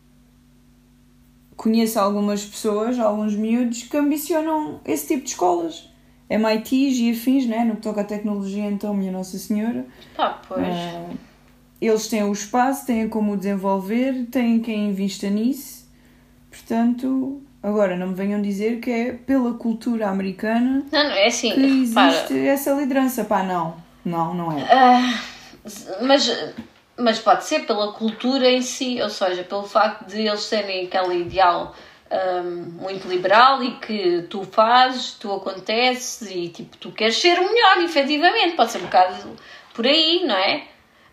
[1.56, 5.88] conheço algumas pessoas, alguns miúdos que ambicionam esse tipo de escolas.
[6.30, 7.64] MITs e afins, né?
[7.64, 9.86] no que toca à tecnologia, então, minha Nossa Senhora.
[10.16, 10.66] Pá, pois.
[10.66, 11.10] Ah,
[11.80, 15.88] eles têm o espaço, têm como o desenvolver, têm quem invista nisso.
[16.50, 21.52] Portanto, agora não me venham dizer que é pela cultura americana Não, não, é assim,
[21.52, 23.24] que existe essa liderança.
[23.24, 23.76] Pá, não.
[24.04, 24.62] Não, não é.
[24.70, 25.20] Ah,
[26.02, 26.54] mas,
[26.96, 31.22] mas pode ser pela cultura em si, ou seja, pelo facto de eles terem aquele
[31.22, 31.74] ideal
[32.10, 37.52] ahm, muito liberal e que tu fazes, tu acontece e tipo, tu queres ser o
[37.52, 39.36] melhor, efetivamente, pode ser um bocado
[39.74, 40.64] por aí, não é?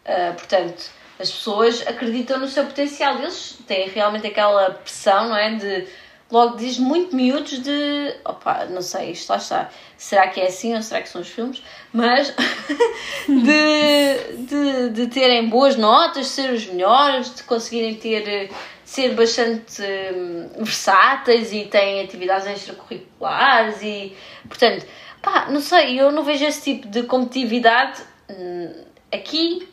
[0.05, 5.55] Ah, portanto, as pessoas acreditam no seu potencial, eles têm realmente aquela pressão, não é?
[5.55, 5.87] De
[6.31, 9.69] logo desde muito miúdos de opa, não sei, isto lá está.
[9.97, 11.61] Será que é assim ou será que são os filmes?
[11.93, 12.33] Mas
[13.27, 18.51] de, de, de terem boas notas, de ser os melhores, de conseguirem ter
[18.85, 24.15] ser bastante hum, versáteis e têm atividades extracurriculares e
[24.47, 24.85] portanto,
[25.21, 29.67] pá, não sei, eu não vejo esse tipo de competitividade hum, aqui.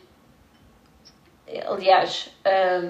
[1.67, 2.89] Aliás, hum,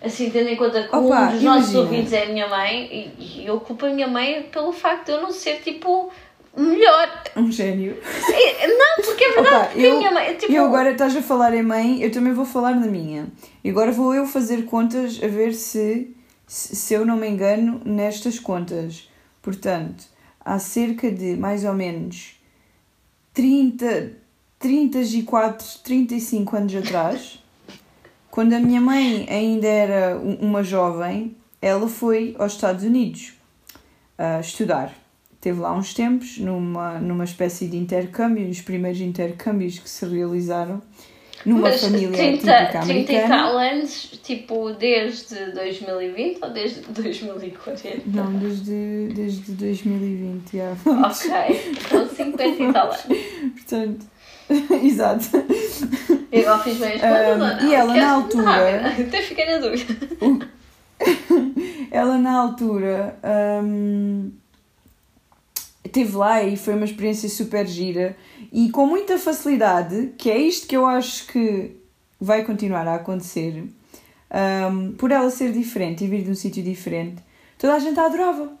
[0.00, 1.80] assim, tendo em conta que Opa, um dos nossos imagina.
[1.80, 5.12] ouvintes é a minha mãe, e, e eu culpo a minha mãe pelo facto de
[5.12, 6.12] eu não ser tipo
[6.56, 7.22] melhor.
[7.36, 7.96] Um gênio.
[8.28, 11.22] E- Não, porque é verdade, Opa, eu, a minha mãe, tipo, eu agora estás a
[11.22, 13.26] falar em mãe, eu também vou falar na minha.
[13.62, 16.14] E agora vou eu fazer contas a ver se,
[16.46, 19.08] se se eu não me engano nestas contas.
[19.42, 20.04] Portanto,
[20.44, 22.40] há cerca de mais ou menos
[23.32, 24.12] 30,
[24.58, 27.42] 34, 35 anos atrás,
[28.30, 33.34] quando a minha mãe ainda era um- uma jovem, ela foi aos Estados Unidos
[34.18, 34.94] a estudar.
[35.44, 40.80] Teve lá uns tempos, numa, numa espécie de intercâmbio, nos primeiros intercâmbios que se realizaram,
[41.44, 43.28] numa mas família 30, típica 30 e americana.
[43.28, 48.00] tal anos, tipo, desde 2020 ou desde 2040?
[48.06, 50.70] Não, desde, desde 2020, já.
[51.06, 53.02] Ok, então 50 e tal anos.
[53.54, 54.06] Portanto,
[54.82, 55.28] exato.
[56.32, 59.94] Eu agora fiz bem as contas Um, e ela, na altura- até fiquei na dúvida.
[61.90, 63.16] Ela na altura
[63.62, 64.32] hum,
[65.94, 68.16] esteve lá e foi uma experiência super gira
[68.52, 71.76] e com muita facilidade, que é isto que eu acho que
[72.20, 77.22] vai continuar a acontecer, hum, por ela ser diferente e vir de um sítio diferente,
[77.56, 78.52] toda a gente a adorava.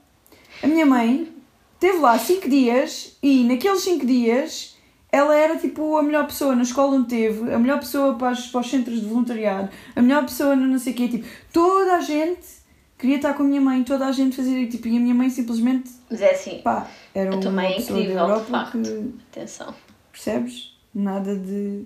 [0.62, 1.28] A minha mãe
[1.74, 4.76] esteve lá 5 dias e naqueles 5 dias
[5.10, 8.46] ela era tipo a melhor pessoa na escola onde teve, a melhor pessoa para os,
[8.46, 11.96] para os centros de voluntariado, a melhor pessoa no não sei o quê, tipo, toda
[11.96, 12.63] a gente
[13.04, 15.28] queria estar com a minha mãe, toda a gente fazia tipo, e a minha mãe
[15.28, 18.82] simplesmente, Mas é assim, pá, era A tua uma mãe é incrível, de Europa facto.
[18.82, 19.74] que, atenção.
[20.10, 20.74] percebes?
[20.94, 21.84] Nada de...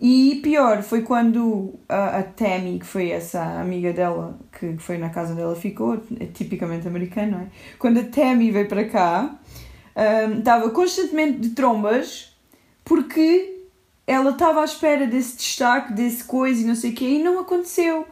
[0.00, 5.08] E pior, foi quando a, a Tammy, que foi essa amiga dela, que foi na
[5.08, 7.46] casa dela ficou, é tipicamente americana, não é?
[7.78, 9.38] Quando a Tammy veio para cá,
[10.28, 12.36] hum, estava constantemente de trombas,
[12.84, 13.62] porque
[14.04, 17.38] ela estava à espera desse destaque, desse coisa e não sei o quê, e não
[17.38, 18.06] aconteceu.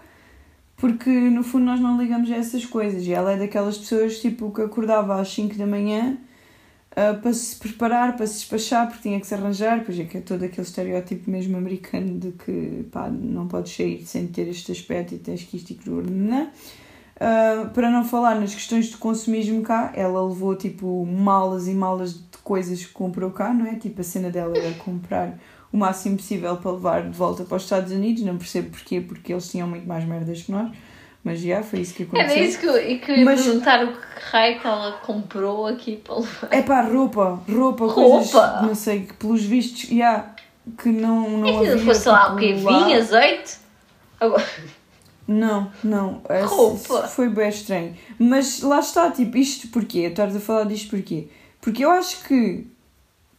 [0.84, 3.06] Porque no fundo nós não ligamos a essas coisas.
[3.06, 6.18] E ela é daquelas pessoas tipo que acordava às 5 da manhã
[6.90, 10.18] uh, para se preparar, para se despachar, porque tinha que se arranjar, pois é que
[10.18, 14.72] é todo aquele estereótipo mesmo americano de que pá, não podes sair sem ter este
[14.72, 16.50] aspecto e tens que isto e aquilo, não
[17.14, 22.14] Uh, para não falar nas questões de consumismo cá, ela levou tipo malas e malas
[22.14, 23.76] de coisas que comprou cá, não é?
[23.76, 25.38] Tipo, a cena dela era comprar
[25.74, 29.32] o máximo possível para levar de volta para os Estados Unidos, não percebo porquê, porque
[29.32, 30.70] eles tinham muito mais merdas que nós.
[31.24, 32.30] Mas já, foi isso que aconteceu.
[32.30, 33.42] Era isso que eu, que eu ia Mas...
[33.42, 33.98] perguntar o que
[34.30, 36.48] raio que ela comprou aqui para levar.
[36.52, 40.34] É pá, roupa, roupa, roupa, coisas, não sei, que pelos vistos, já, yeah,
[40.78, 41.84] que não, não e havia.
[41.84, 42.52] fosse lá o quê?
[42.52, 43.56] Vinho, azeite?
[44.20, 44.46] Agora...
[45.26, 46.22] Não, não.
[46.46, 47.08] Roupa.
[47.08, 47.96] Foi bem estranho.
[48.16, 50.00] Mas lá está, tipo, isto porquê?
[50.00, 51.26] Eu estás a falar disto porquê?
[51.60, 52.64] Porque eu acho que,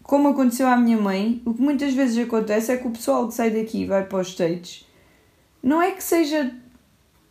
[0.05, 3.33] como aconteceu à minha mãe, o que muitas vezes acontece é que o pessoal que
[3.33, 4.85] sai daqui e vai para os States
[5.63, 6.51] não é que seja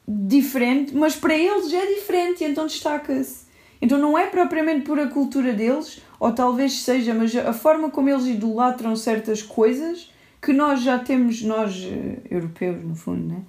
[0.08, 3.44] diferente, mas para eles é diferente e então destaca-se.
[3.80, 8.08] Então não é propriamente por a cultura deles, ou talvez seja, mas a forma como
[8.08, 10.12] eles idolatram certas coisas
[10.42, 13.42] que nós já temos, nós eh, europeus no fundo, né?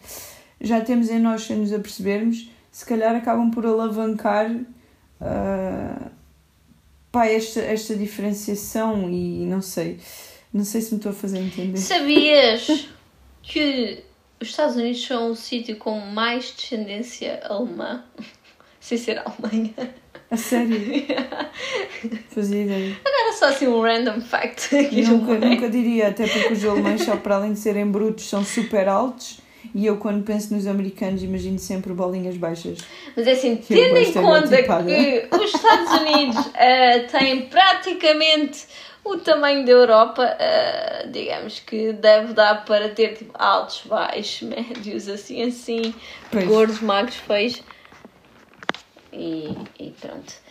[0.61, 6.11] já temos em nós sem nos apercebermos, se calhar acabam por alavancar uh,
[7.15, 9.97] pá, esta, esta diferenciação e não sei,
[10.53, 11.77] não sei se me estou a fazer entender.
[11.77, 12.89] Sabias
[13.41, 14.03] que
[14.41, 18.03] os Estados Unidos são o sítio com mais descendência alemã,
[18.81, 19.73] sem ser a Alemanha.
[20.29, 20.75] A sério?
[22.31, 22.97] Fazia ideia.
[23.05, 24.75] Agora só assim um random fact.
[25.07, 28.89] Nunca, nunca diria, até porque os alemães, só para além de serem brutos, são super
[28.89, 29.39] altos.
[29.75, 32.77] E eu, quando penso nos americanos, imagino sempre bolinhas baixas.
[33.13, 38.67] Mas é assim, tendo em conta que os Estados Unidos uh, têm praticamente
[39.03, 45.09] o tamanho da Europa, uh, digamos que deve dar para ter tipo, altos, baixos, médios,
[45.09, 45.93] assim, assim,
[46.31, 46.45] pois.
[46.45, 47.61] gordos, magros, feios.
[49.11, 50.44] E, e pronto.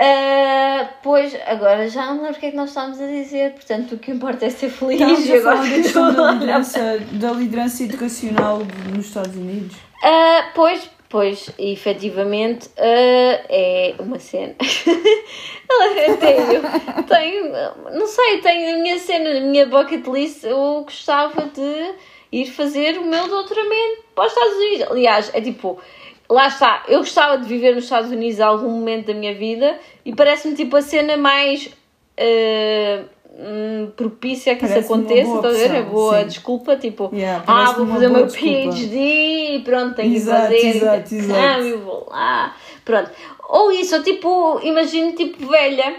[0.00, 3.94] Uh, pois, agora já não lembro o que é que nós estávamos a dizer, portanto
[3.94, 5.00] o que importa é ser feliz.
[5.00, 8.62] Estamos a falar da liderança, da liderança educacional
[8.94, 9.76] nos Estados Unidos.
[9.76, 14.54] Uh, pois, Pois, efetivamente, uh, é uma cena.
[16.18, 16.62] tenho,
[17.06, 17.52] tenho,
[17.92, 20.42] não sei, tenho a minha cena, a minha bucket list.
[20.42, 21.94] Eu gostava de
[22.32, 24.86] ir fazer o meu doutoramento para os Estados Unidos.
[24.90, 25.78] Aliás, é tipo,
[26.32, 29.78] lá está, eu gostava de viver nos Estados Unidos a algum momento da minha vida
[30.04, 31.70] e parece-me tipo a cena mais.
[32.18, 33.22] Uh,
[33.96, 35.74] propícia a que Parece isso aconteça, estás a ver?
[35.74, 36.26] É boa sim.
[36.26, 40.76] desculpa, tipo, yeah, ah, vou fazer o meu PhD e pronto, tenho exato, que fazer
[40.76, 41.64] exato, exato.
[41.64, 42.54] e vou lá.
[42.84, 43.10] Pronto.
[43.48, 45.94] Ou isso, ou tipo, imagino tipo velha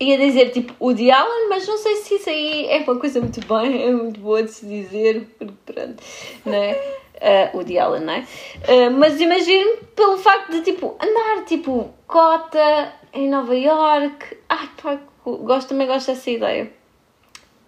[0.00, 3.40] ia dizer tipo o Allen, mas não sei se isso aí é uma coisa muito
[3.46, 5.26] bem, é muito boa de se dizer,
[5.66, 6.02] pronto,
[6.44, 6.76] né?
[7.18, 8.20] Uh, o Allen, não é?
[8.20, 15.00] Uh, mas imagino pelo facto de tipo andar tipo cota em Nova York, ai pá,
[15.24, 16.70] gosto, também gosto dessa ideia.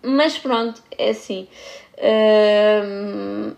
[0.03, 1.49] Mas pronto, é assim.
[1.99, 3.55] Uh,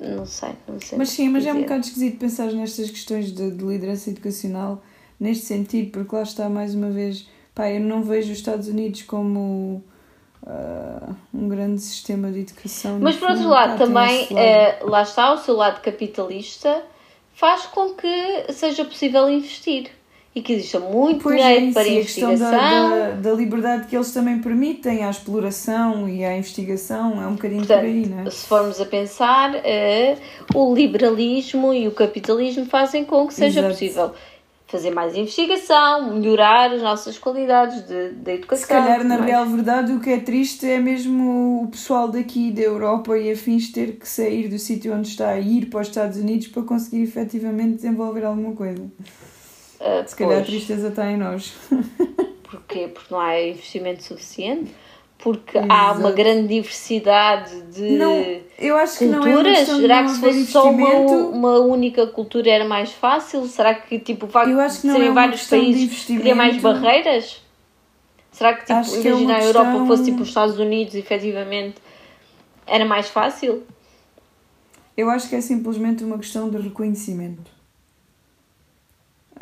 [0.00, 0.98] não sei, não sei.
[0.98, 1.54] Mas sim, mas dizer.
[1.54, 4.82] é um bocado esquisito pensar nestas questões de, de, liderança educacional
[5.20, 9.02] neste sentido, porque lá está mais uma vez, pá, eu não vejo os Estados Unidos
[9.02, 9.84] como
[10.48, 12.98] uh, um grande sistema de educação.
[13.00, 16.82] Mas por outro lado, também uh, lá está o seu lado capitalista
[17.34, 19.90] faz com que seja possível investir
[20.34, 22.50] e que exista muito pois dinheiro é para a investigação.
[22.50, 27.34] Da, da, da, liberdade que eles também permitem à exploração e à investigação é um
[27.34, 28.30] bocadinho Portanto, por aí, não é?
[28.30, 30.18] Se formos a pensar, uh,
[30.54, 33.74] o liberalismo e o capitalismo fazem com que seja Exato.
[33.74, 34.14] possível
[34.68, 38.66] fazer mais investigação, melhorar as nossas qualidades de, de educação.
[38.66, 42.60] Se calhar, na real verdade, o que é triste é mesmo o pessoal daqui da
[42.60, 46.18] Europa e afins ter que sair do sítio onde está a ir para os Estados
[46.18, 48.82] Unidos para conseguir efetivamente desenvolver alguma coisa.
[48.82, 51.54] Uh, Se calhar a tristeza está em nós.
[52.44, 52.88] Porquê?
[52.88, 54.70] Porque não há investimento suficiente?
[55.18, 55.72] Porque Exato.
[55.72, 58.22] há uma grande diversidade de não,
[58.96, 59.58] que culturas?
[59.58, 63.44] É Será que se fosse só uma, uma única cultura era mais fácil?
[63.46, 67.42] Será que tipo, facto de serem é vários países cria mais barreiras?
[68.30, 69.86] Será que tipo, que imagina é a Europa questão...
[69.88, 71.76] fosse tipo os Estados Unidos, efetivamente,
[72.64, 73.64] era mais fácil?
[74.96, 77.58] Eu acho que é simplesmente uma questão de reconhecimento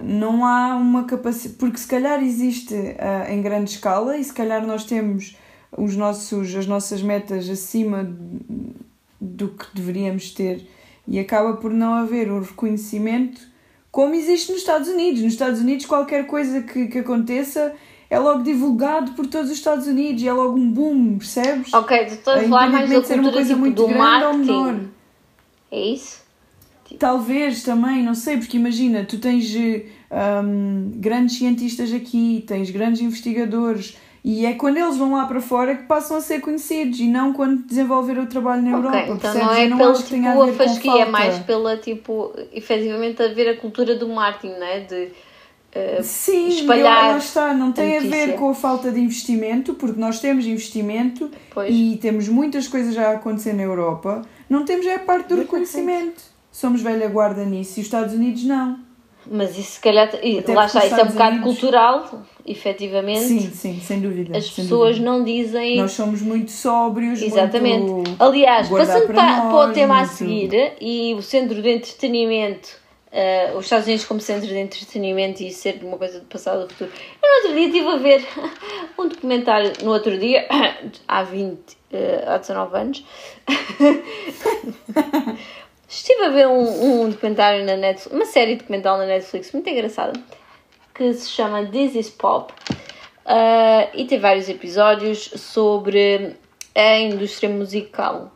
[0.03, 1.59] não há uma capacidade.
[1.59, 5.37] Porque se calhar existe uh, em grande escala e se calhar nós temos
[5.77, 8.09] os nossos, as nossas metas acima
[9.21, 10.67] do que deveríamos ter
[11.07, 13.41] e acaba por não haver o reconhecimento
[13.91, 15.23] como existe nos Estados Unidos.
[15.23, 17.75] Nos Estados Unidos, qualquer coisa que, que aconteça
[18.11, 21.73] é logo divulgado por todos os Estados Unidos e é logo um boom, percebes?
[21.73, 24.51] Ok, tu estás a falar mais da cultura uma coisa tipo, muito grande marketing.
[24.53, 24.81] ou menor.
[25.73, 26.27] É isso?
[26.99, 33.97] Talvez também, não sei, porque imagina, tu tens hum, grandes cientistas aqui, tens grandes investigadores.
[34.29, 37.33] E é quando eles vão lá para fora que passam a ser conhecidos e não
[37.33, 38.99] quando desenvolver o trabalho na Ok, Europa.
[39.05, 39.47] então percebes?
[39.47, 43.51] não é não pelo tipo a a fasquia, é mais pela tipo, efetivamente a ver
[43.51, 44.81] a cultura do marketing, não é?
[44.81, 45.09] De
[45.71, 48.27] eh, Sim, espalhar eu, lá está, não tem a notícia.
[48.27, 51.73] ver com a falta de investimento, porque nós temos investimento Pois.
[51.73, 55.37] e temos muitas coisas já a acontecer na Europa, não temos é a parte do
[55.37, 56.21] reconhecimento.
[56.51, 58.81] Somos velha guarda nisso e os Estados Unidos não.
[59.31, 63.21] Mas isso se calhar, e lá está, isso é um bocado Unidos- cultural, efetivamente.
[63.27, 64.37] Sim, sim, sem dúvida.
[64.37, 65.11] As sem pessoas dúvida.
[65.11, 65.77] não dizem.
[65.77, 67.91] Nós somos muito sóbrios, Exatamente.
[67.91, 68.17] muito...
[68.23, 71.71] Aliás, passando para para, para o nós, tema a muito- seguir, e o centro de
[71.71, 72.69] entretenimento,
[73.13, 76.75] eh, os Estados Unidos como centro de entretenimento e ser uma coisa do passado do
[76.75, 76.91] futuro.
[77.23, 78.27] Eu no outro dia estive a ver
[78.99, 80.47] um documentário, no outro dia,
[81.09, 81.59] há 20,
[81.93, 83.05] eh, há 19 anos,
[85.89, 90.13] estive a ver um, um documentário na Netflix, uma série documental na Netflix muito engraçada,
[90.97, 92.53] que se chama This is Pop.
[93.27, 96.37] Uh, e tem vários episódios sobre
[96.75, 98.33] a indústria musical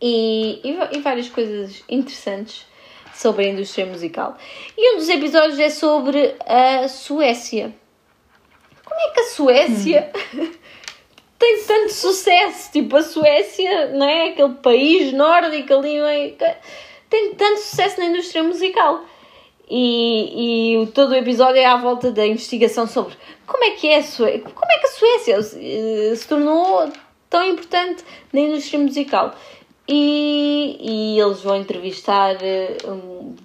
[0.00, 2.66] e, e, e várias coisas interessantes
[3.12, 4.36] sobre a indústria musical.
[4.78, 7.74] E um dos episódios é sobre a Suécia.
[8.84, 10.12] Como é que a Suécia
[11.38, 12.72] tem tanto sucesso?
[12.72, 14.28] Tipo, a Suécia, não é?
[14.30, 16.58] Aquele país nórdico ali, é?
[17.10, 19.04] tem tanto sucesso na indústria musical.
[19.74, 23.14] E, e todo o episódio é à volta da investigação sobre
[23.46, 26.92] como é que é como é que a Suécia eh, se tornou
[27.30, 28.04] tão importante
[28.34, 29.34] na indústria musical.
[29.88, 32.76] E, e eles vão entrevistar eh,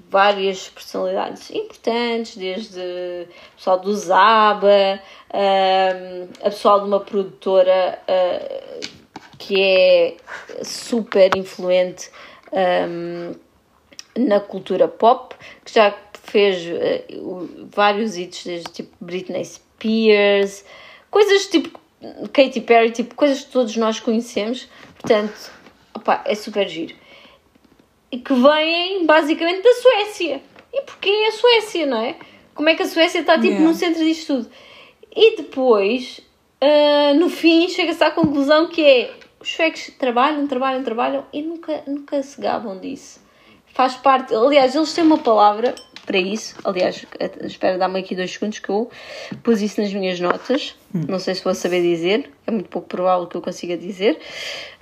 [0.10, 5.00] várias personalidades importantes, desde o pessoal do Zaba,
[5.34, 8.82] um, a pessoal de uma produtora eh,
[9.38, 10.18] que é
[10.62, 12.12] super influente
[12.52, 13.34] um,
[14.18, 15.92] na cultura pop, que já
[16.32, 16.64] fez
[17.16, 20.64] o- vários hits, desde tipo Britney Spears,
[21.10, 21.80] coisas tipo
[22.32, 24.68] Katy Perry, tipo coisas que todos nós conhecemos,
[25.00, 25.52] portanto,
[25.96, 26.96] opá, é super giro.
[28.12, 30.42] E que vêm basicamente da Suécia.
[30.74, 32.16] E porquê a Suécia, não é?
[32.54, 33.68] Como é que a Suécia está tipo Yeah.
[33.68, 34.50] no centro disto tudo?
[35.16, 36.22] E depois,
[36.62, 41.84] ah, no fim, chega-se à conclusão que é os suecos trabalham, trabalham, trabalham e nunca,
[41.88, 43.20] nunca se gabam disso.
[43.74, 45.76] Faz parte, aliás, eles têm uma palavra
[46.08, 46.56] para isso.
[46.64, 48.90] Aliás, a- espera, dá-me aqui dois segundos que eu
[49.44, 50.76] pus isso nas minhas notas.
[50.92, 54.18] Não sei se vou saber dizer, é muito pouco provável que eu consiga dizer,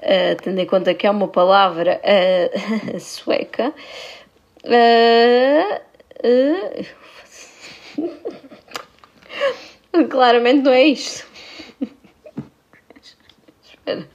[0.01, 2.49] ah, tendo em conta que é uma palavra ah,
[2.99, 3.73] sueca.
[4.63, 5.81] Ah,
[10.09, 11.25] claramente não é isto.
[13.63, 14.07] Espera.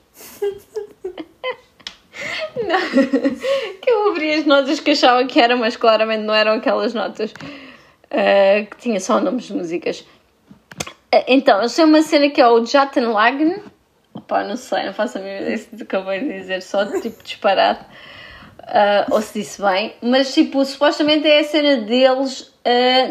[3.81, 7.33] Que eu abri as notas que achava que eram, mas claramente não eram aquelas notas
[8.11, 10.05] ah, que tinha só nomes de músicas.
[11.13, 13.63] Ah, então, eu sei uma cena que é o Jatenlagen.
[14.13, 17.85] Opa, não sei, não faço a mínima ideia se acabei de dizer, só tipo disparado.
[18.63, 22.53] Ah, ou se disse bem, mas tipo, supostamente é a cena deles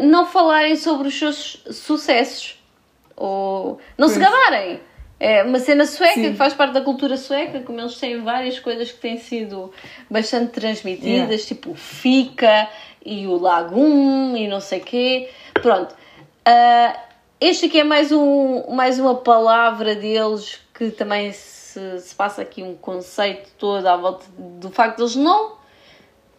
[0.03, 2.59] não falarem sobre os seus sucessos
[3.15, 4.31] ou não se Pois.
[4.31, 4.79] gabarem.
[5.20, 6.32] É uma cena sueca Sim.
[6.32, 9.74] que faz parte da cultura sueca, como eles têm várias coisas que têm sido
[10.09, 11.38] bastante transmitidas, Yeah.
[11.38, 12.70] tipo o Fica
[13.05, 15.30] e o Lagum e não sei quê.
[15.61, 15.93] Pronto.
[16.45, 16.97] Ah,
[17.41, 22.63] este aqui é mais, um, mais uma palavra deles que também se, se passa aqui
[22.63, 25.53] um conceito todo à volta do facto de eles não,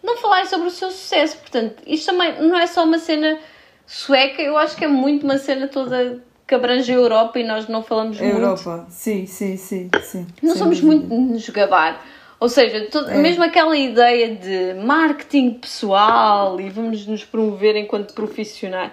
[0.03, 1.37] não falarem sobre o seu sucesso.
[1.37, 3.39] Portanto, isto também não é só uma cena
[3.87, 7.69] sueca, eu acho que é muito uma cena toda que abrange a Europa e nós
[7.69, 10.27] não falamos A muito Europa, sim, sim, sim, sim.
[10.43, 11.07] não somos dúvida.
[11.07, 12.05] muito nos gabar.
[12.41, 13.19] Ou seja, to- É.
[13.19, 18.91] mesmo aquela ideia de marketing pessoal e vamos nos promover enquanto profissionais.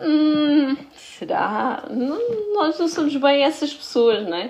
[0.00, 1.84] Hum, será?
[1.90, 4.48] Não- nós não somos bem essas pessoas, não é?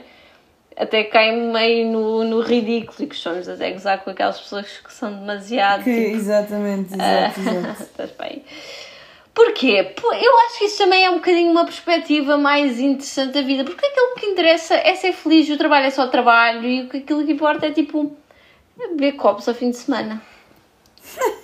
[0.76, 4.66] Até caem meio no, no ridículo e que estamos até a gozar com aquelas pessoas
[4.78, 5.82] que são demasiado.
[5.82, 7.32] Que, tipo, exatamente, Ah.
[7.36, 7.82] exato, exato.
[7.82, 8.42] Estás bem?
[9.34, 9.94] Porquê?
[10.00, 13.84] Eu acho que isso também é um bocadinho uma perspectiva mais interessante da vida, porque
[13.84, 17.66] aquilo que interessa é ser feliz, o trabalho é só trabalho e aquilo que importa
[17.66, 18.16] é tipo
[18.76, 20.22] beber copos ao fim de semana.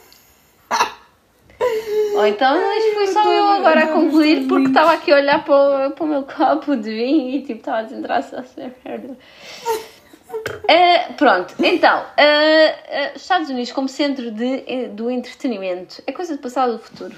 [2.14, 5.88] Ou então isto foi só eu agora a concluir porque estava aqui a olhar para
[5.88, 9.16] o, para o meu copo de vinho e tipo estava a desentrar só assim, merda.
[10.68, 16.40] Eh, pronto, então, eh, eh, Estados Unidos como centro de, do entretenimento é coisa de
[16.40, 17.16] passado ou do futuro?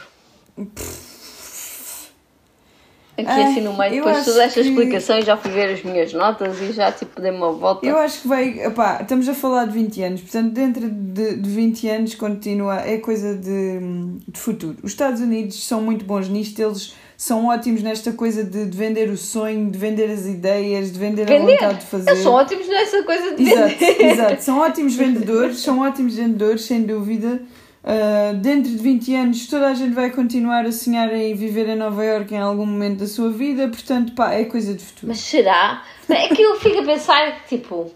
[3.14, 5.74] Aqui assim no meio, eu depois de toda acho esta que- explicação, já fui ver
[5.74, 7.84] as minhas notas e já tipo dei uma volta.
[7.86, 8.66] Eu acho que vai.
[8.66, 12.80] Opá, estamos a falar de 20 anos, portanto, dentro de, de 20 anos continua.
[12.80, 13.80] É coisa de,
[14.26, 14.78] de futuro.
[14.82, 19.11] Os Estados Unidos são muito bons nisto, eles são ótimos nesta coisa de, de vender
[19.11, 21.53] o sonho, de vender as ideias, de vender, Vender?
[21.53, 22.11] a vontade de fazer.
[22.11, 24.05] Eles são ótimos nessa coisa de Exato, vender.
[24.07, 24.42] exato.
[24.42, 27.42] São ótimos vendedores, são ótimos vendedores, sem dúvida.
[27.85, 31.74] Uh, dentro de 20 anos, toda a gente vai continuar a sonhar em viver em
[31.74, 35.09] Nova Iorque em algum momento da sua vida, portanto, pá, é coisa de futuro.
[35.09, 35.83] Mas será?
[36.09, 37.91] É que eu fico a pensar que, tipo,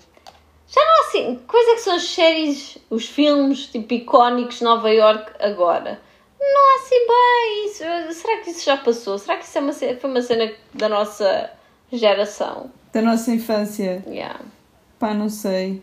[0.66, 1.40] já não há assim.
[1.46, 6.00] Coisa que são as séries, os filmes, tipo, icónicos de Nova York agora.
[6.40, 8.20] Não há assim bem isso.
[8.20, 9.18] Será que isso já passou?
[9.18, 11.50] Será que isso é uma, foi uma cena da nossa
[11.92, 12.70] geração?
[12.92, 14.40] Da nossa infância, Yeah,
[14.98, 15.82] pá, não sei.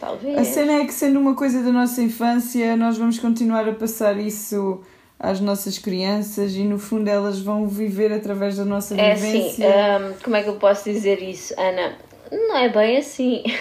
[0.00, 0.38] Talvez.
[0.38, 4.16] A cena é que, sendo uma coisa da nossa infância, nós vamos continuar a passar
[4.18, 4.80] isso
[5.18, 9.68] às nossas crianças e, no fundo, elas vão viver através da nossa É assim, vivência.
[9.68, 11.96] hum, como é que eu posso dizer isso, Ana?
[12.32, 13.42] Não é bem assim.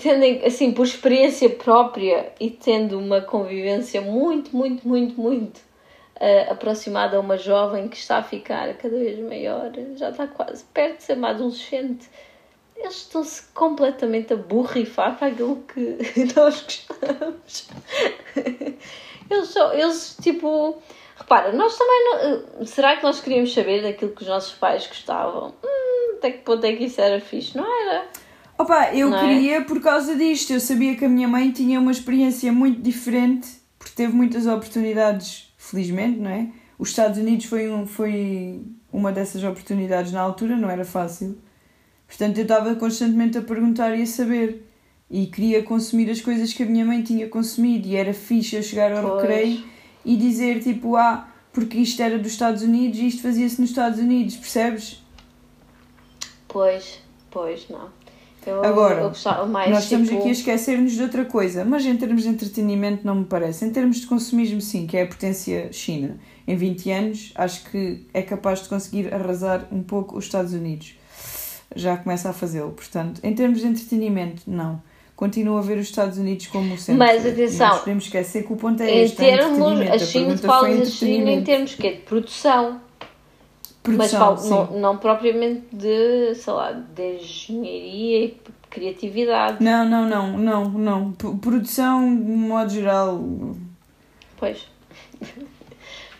[0.00, 5.60] Tendo, assim, por experiência própria e tendo uma convivência muito, muito, muito, muito
[6.20, 10.62] eh, aproximada a uma jovem que está a ficar cada vez maior, já está quase
[10.72, 12.06] perto de ser uma adolescente,
[12.76, 15.98] eles estão-se completamente a borrifar para aquilo que
[16.36, 17.68] nós gostamos.
[19.30, 20.76] Eles, só, eles tipo.
[21.18, 22.60] Repara, nós também não.
[22.60, 25.54] eh, Será que nós queríamos saber daquilo que os nossos pais gostavam?
[25.64, 27.56] Hum, até que ponto é que isso era fixe?
[27.56, 28.06] Não era?
[28.58, 29.20] Opa, eu Não é?
[29.20, 30.52] queria por causa disto.
[30.52, 33.48] Eu sabia que a minha mãe tinha uma experiência muito diferente,
[33.78, 36.48] porque teve muitas oportunidades, felizmente, não é?
[36.78, 38.62] Os Estados Unidos foi, um, foi
[38.92, 41.38] uma dessas oportunidades na altura, não era fácil.
[42.06, 44.64] Portanto, eu estava constantemente a perguntar e a saber.
[45.10, 47.86] E queria consumir as coisas que a minha mãe tinha consumido.
[47.88, 49.22] E era fixe eu chegar ao Pois.
[49.22, 49.64] recreio
[50.04, 53.98] e dizer tipo, ah, porque isto era dos Estados Unidos e isto fazia-se nos Estados
[53.98, 55.02] Unidos, percebes?
[56.48, 57.00] Pois,
[57.30, 57.88] pois, não.
[58.46, 59.70] Eu, Agora, eu mais.
[59.70, 63.16] Nós estamos tipo, aqui a esquecer-nos de outra coisa, mas em termos de entretenimento não
[63.16, 63.64] me parece.
[63.64, 66.16] Em termos de consumismo, sim, que é a potência China.
[66.46, 70.95] Em 20 anos, acho que é capaz de conseguir arrasar um pouco os Estados Unidos.
[71.74, 72.70] Já começa a fazê-lo.
[72.72, 74.80] Portanto, em termos de entretenimento, não.
[75.16, 76.98] Continuo a ver os Estados Unidos como o centro.
[76.98, 79.98] Mas, atenção, Não podemos esquecer que o ponto é Em este, é termos, a A
[79.98, 81.92] China, pergunta fala foi da China em termos quê?
[81.92, 82.80] de produção.
[83.88, 84.50] mas Produção, falo, sim.
[84.50, 88.36] não, não propriamente de, sei lá, de engenharia e
[88.68, 89.64] criatividade.
[89.64, 91.12] Não, não, não, não, não.
[91.12, 93.18] P- Produção, de modo geral,
[94.38, 94.66] Pois.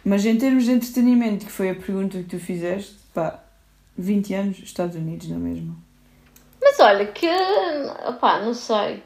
[0.04, 3.40] Mas em termos de entretenimento, que foi a pergunta que tu fizeste, pá,
[3.96, 5.76] 20 anos, Estados Unidos, não é mesmo?
[6.60, 7.28] Mas olha, que.
[8.06, 9.02] opá, não sei.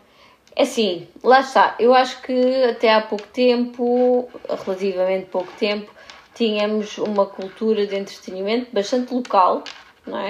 [0.56, 1.76] É Assim, lá está.
[1.78, 4.28] Eu acho que até há pouco tempo,
[4.64, 5.90] relativamente pouco tempo,
[6.34, 9.62] tínhamos uma cultura de entretenimento bastante local,
[10.06, 10.28] não é?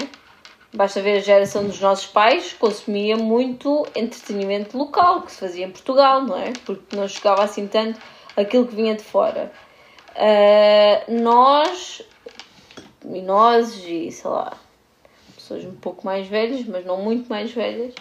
[0.72, 5.70] Basta ver a geração dos nossos pais, consumia muito entretenimento local, que se fazia em
[5.70, 6.52] Portugal, não é?
[6.64, 7.98] Porque não chegava assim tanto
[8.36, 9.50] aquilo que vinha de fora.
[10.14, 12.02] Ah, nós,
[13.04, 14.56] e nós, e sei lá,
[15.34, 17.94] pessoas um pouco mais velhas, mas não muito mais velhas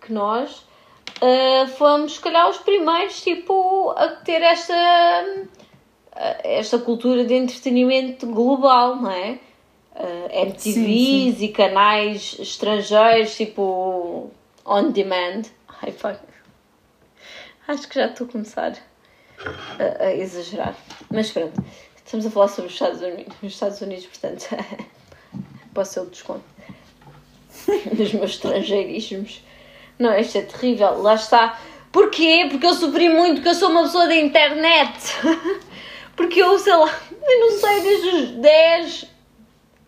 [0.00, 0.64] que nós,
[1.20, 4.74] ah, fomos, se calhar, os primeiros, tipo, a ter esta,
[6.12, 9.38] ah, esta cultura de entretenimento global, não é?
[9.94, 14.30] Ah, MTVs Sim, e canais estrangeiros, tipo,
[14.64, 15.42] on demand.
[15.82, 16.16] Ai, pá.
[17.68, 18.72] Acho que já estou a começar
[19.78, 20.74] a, a exagerar.
[21.10, 21.62] Mas pronto,
[22.10, 24.48] estamos a falar sobre os Estados Unidos, os Estados Unidos portanto,
[25.72, 26.44] posso o desconto
[27.94, 29.44] dos meus estrangeirismos.
[29.96, 31.60] Não, isto é terrível, lá está.
[31.92, 32.48] Porquê?
[32.50, 34.98] Porque eu sofri muito, porque eu sou uma pessoa da internet.
[36.16, 39.06] Porque eu, sei lá, eu não sei, desde os 10,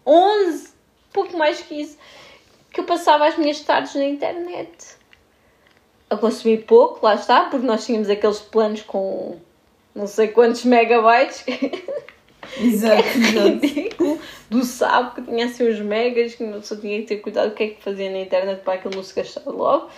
[0.07, 0.69] 11,
[1.13, 1.99] pouco mais que isso,
[2.73, 4.97] que eu passava as minhas tardes na internet.
[6.09, 9.39] A consumir pouco, lá está, porque nós tínhamos aqueles planos com
[9.95, 11.45] não sei quantos megabytes.
[12.61, 13.67] Exato, exato.
[13.67, 14.19] ridículo
[14.51, 17.55] do sábado que tinha assim uns megas que não só tinha que ter cuidado o
[17.55, 19.89] que é que fazia na internet para aquilo não se gastar logo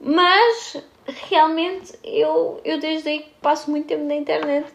[0.00, 0.76] mas
[1.06, 4.66] realmente eu, eu desde aí passo muito tempo na internet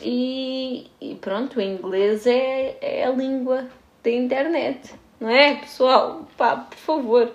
[0.00, 3.66] e, e pronto, o inglês é, é a língua
[4.02, 6.28] da internet não é pessoal?
[6.36, 7.32] pá, por favor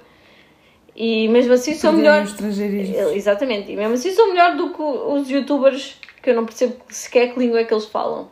[0.95, 3.09] e mesmo assim sou Perderam melhor estrangeirismo.
[3.09, 7.33] Exatamente, e mesmo assim sou melhor do que os youtubers que eu não percebo sequer
[7.33, 8.29] que língua é que eles falam.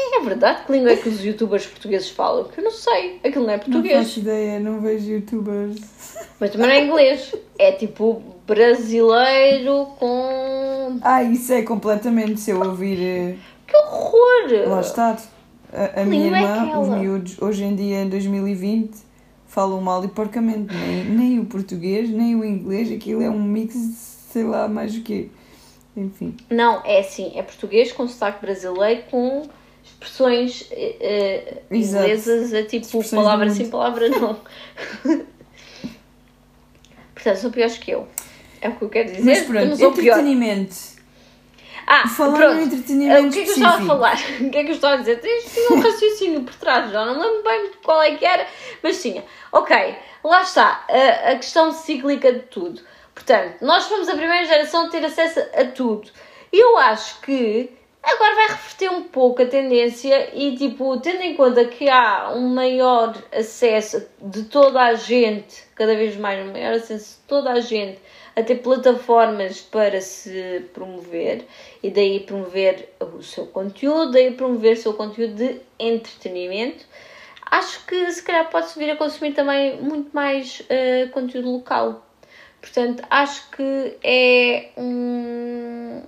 [0.00, 2.44] É verdade, que língua é que os youtubers portugueses falam?
[2.44, 3.98] Que eu não sei, aquilo não é Não português.
[4.06, 5.76] faço ideia, não vejo youtubers.
[6.40, 7.34] Mas também não é inglês.
[7.58, 10.98] É tipo brasileiro com.
[11.02, 12.98] Ah, isso é completamente se eu ouvir.
[13.00, 13.36] eh,
[13.66, 14.68] Que horror!
[14.68, 15.16] Lá está.
[15.72, 16.96] A, a minha é irmã, os aquela?
[16.98, 18.96] miúdos, hoje em dia, em 2020,
[19.46, 20.74] falam mal e porcamente.
[20.74, 22.90] Nem, nem o português, nem o inglês.
[22.90, 23.92] Aquilo é um mix de
[24.32, 25.28] sei lá mais o quê.
[25.96, 26.36] Enfim.
[26.48, 29.42] Não, é assim, é português com sotaque brasileiro com
[30.18, 30.68] expressões
[31.70, 32.04] Exato.
[32.04, 34.40] inglesas a tipo Expressões palavra sim, palavra não.
[37.14, 38.06] Portanto, são piores que eu.
[38.60, 39.24] É o que eu quero dizer.
[39.24, 40.18] Mas pronto, não sou pior.
[40.18, 40.76] entretenimento.
[41.86, 42.62] Ah, Falando pronto.
[42.62, 44.18] entretenimento o que é que eu estava a falar?
[44.40, 45.20] O que é que eu estava a dizer?
[45.20, 48.46] Tinha um raciocínio por trás, já não lembro bem qual é que era,
[48.82, 49.24] mas tinha.
[49.52, 52.82] Ok, lá está, a, a questão cíclica de tudo.
[53.14, 56.10] Portanto, nós fomos a primeira geração a ter acesso a tudo.
[56.52, 61.64] Eu acho que agora vai reverter um pouco a tendência e, tipo, tendo em conta
[61.66, 67.20] que há um maior acesso de toda a gente, cada vez mais um maior acesso
[67.20, 67.98] de toda a gente
[68.36, 71.44] a ter plataformas para se promover
[71.82, 76.84] e daí promover o seu conteúdo, daí promover o seu conteúdo de entretenimento.
[77.50, 82.06] Acho que se calhar pode-se vir a consumir também muito mais eh, conteúdo local.
[82.60, 86.02] Portanto, acho que é um-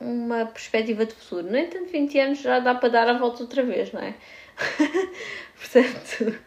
[0.00, 1.50] uma perspectiva de futuro.
[1.50, 4.14] No entanto, 20 anos já dá para dar a volta outra vez, não é?
[5.60, 6.38] Portanto,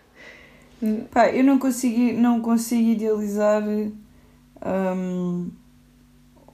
[1.12, 5.52] Pá, eu não consigo, não consigo idealizar hum,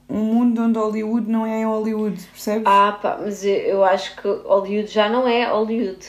[0.08, 2.66] um mundo onde Hollywood não é Hollywood, percebes?
[2.66, 6.06] ah pá, mas eu, eu acho que Hollywood já não é Hollywood.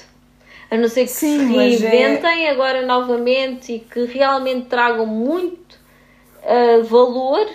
[0.71, 5.77] A não ser que Sim, se é- reinventem agora novamente e que realmente tragam muito
[6.43, 7.47] ah, valor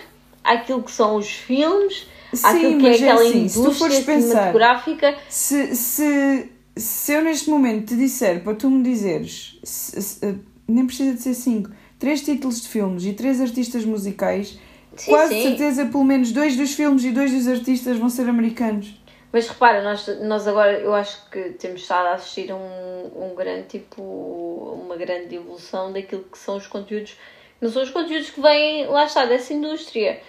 [0.43, 2.07] àquilo que são os filmes,
[2.43, 5.15] àquilo que é mas aquela assim, se tu fores indústria pensar, cinematográfica.
[5.29, 10.85] se, se, se eu neste momento te disser para tu me dizeres, se- se- nem
[10.85, 11.69] precisa de ser cinco,
[11.99, 14.59] três títulos de filmes e três artistas musicais,
[14.95, 15.43] Sim, quase sim.
[15.43, 18.99] certeza pelo menos dois dos filmes e dois dos artistas vão ser americanos.
[19.31, 23.35] Mas repara, nós, nós agora eu acho que temos estado a assistir a um, um
[23.35, 27.17] grande tipo, uma grande evolução daquilo que são os conteúdos,
[27.59, 30.21] não são os conteúdos que vêm, lá está, dessa indústria.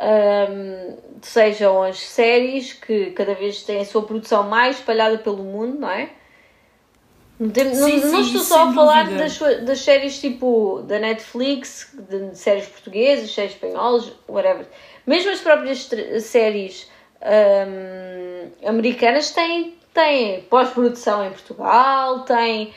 [0.00, 5.78] Ahm, sejam as séries que cada vez têm a sua produção mais espalhada pelo mundo,
[5.80, 6.10] não é?
[7.38, 10.98] Não, tem- não- Sim, não sim, estou só a falar das, das séries tipo da
[10.98, 14.66] Netflix, de, séries portuguesas, séries espanholas, whatever.
[15.06, 15.88] Mesmo as próprias
[16.20, 16.90] séries
[17.22, 22.72] hum, americanas têm, têm pós-produção em Portugal, têm,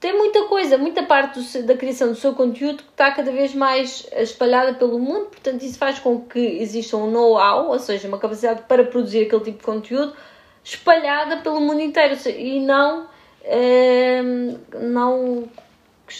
[0.00, 3.54] tem muita coisa, muita parte do da criação do seu conteúdo que está cada vez
[3.54, 8.18] mais espalhada pelo mundo, portanto isso faz com que exista um know-how, ou seja, uma
[8.18, 10.14] capacidade para produzir aquele tipo de conteúdo
[10.62, 13.08] espalhada pelo mundo inteiro seja, e não,
[13.44, 15.48] hum, não,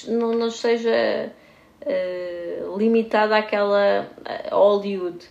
[0.09, 1.33] não, não seja
[1.83, 4.09] eh, limitada àquela
[4.51, 5.25] Hollywood.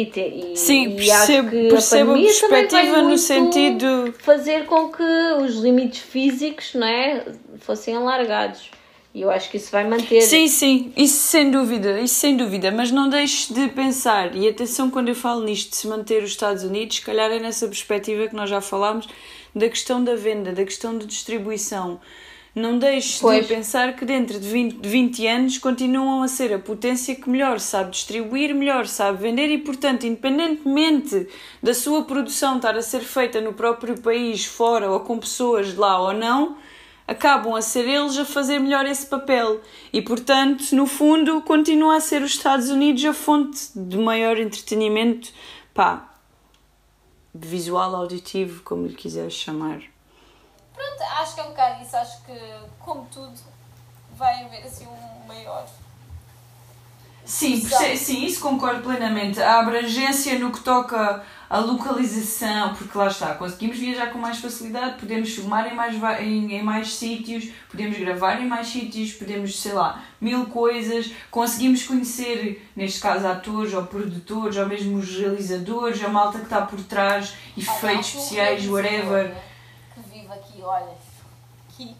[0.00, 4.14] E, te, e, Sim, e percebo, que percebo a, veio perspectiva no sentido.
[4.20, 7.26] fazer com que os limites físicos não é,
[7.58, 8.70] fossem alargados.
[9.14, 10.22] E eu acho que isso vai manter.
[10.22, 14.88] Sim, sim, isso sem dúvida, isso sem dúvida, mas não deixes de pensar, e atenção
[14.88, 18.26] quando eu falo nisto de se manter os Estados Unidos, se calhar é nessa perspectiva
[18.26, 19.06] que nós já falámos,
[19.54, 22.00] da questão da venda, da questão de distribuição.
[22.54, 23.46] Não deixes Pois.
[23.46, 27.30] de pensar que dentro de 20, de 20 anos continuam a ser a potência que
[27.30, 31.28] melhor sabe distribuir, melhor sabe vender e, portanto, independentemente
[31.62, 35.76] da sua produção estar a ser feita no próprio país, fora ou com pessoas de
[35.76, 36.56] lá ou não,
[37.06, 39.60] acabam a ser eles a fazer melhor esse papel.
[39.92, 45.32] E, portanto, no fundo, continua a ser os Estados Unidos a fonte de maior entretenimento,
[45.72, 46.14] pá,
[47.32, 49.82] visual, auditivo, como lhe quiseres chamar.
[50.80, 51.96] Pronto, acho que é um bocado isso.
[51.96, 52.38] Acho que,
[52.78, 53.34] como tudo,
[54.16, 55.66] vai haver assim um maior.
[57.22, 57.62] Sim,
[57.96, 59.40] sim, isso concordo plenamente.
[59.40, 64.98] A abrangência no que toca à localização, porque lá está, conseguimos viajar com mais facilidade,
[64.98, 69.72] podemos filmar em mais, em, em mais sítios, podemos gravar em mais sítios, podemos, sei
[69.72, 76.08] lá, mil coisas, conseguimos conhecer, neste caso, atores ou produtores, ou mesmo os realizadores, a
[76.08, 79.49] malta que está por trás, efeitos há um especiais, whatever.
[80.60, 80.94] Aqui, olha,
[81.68, 81.96] aqui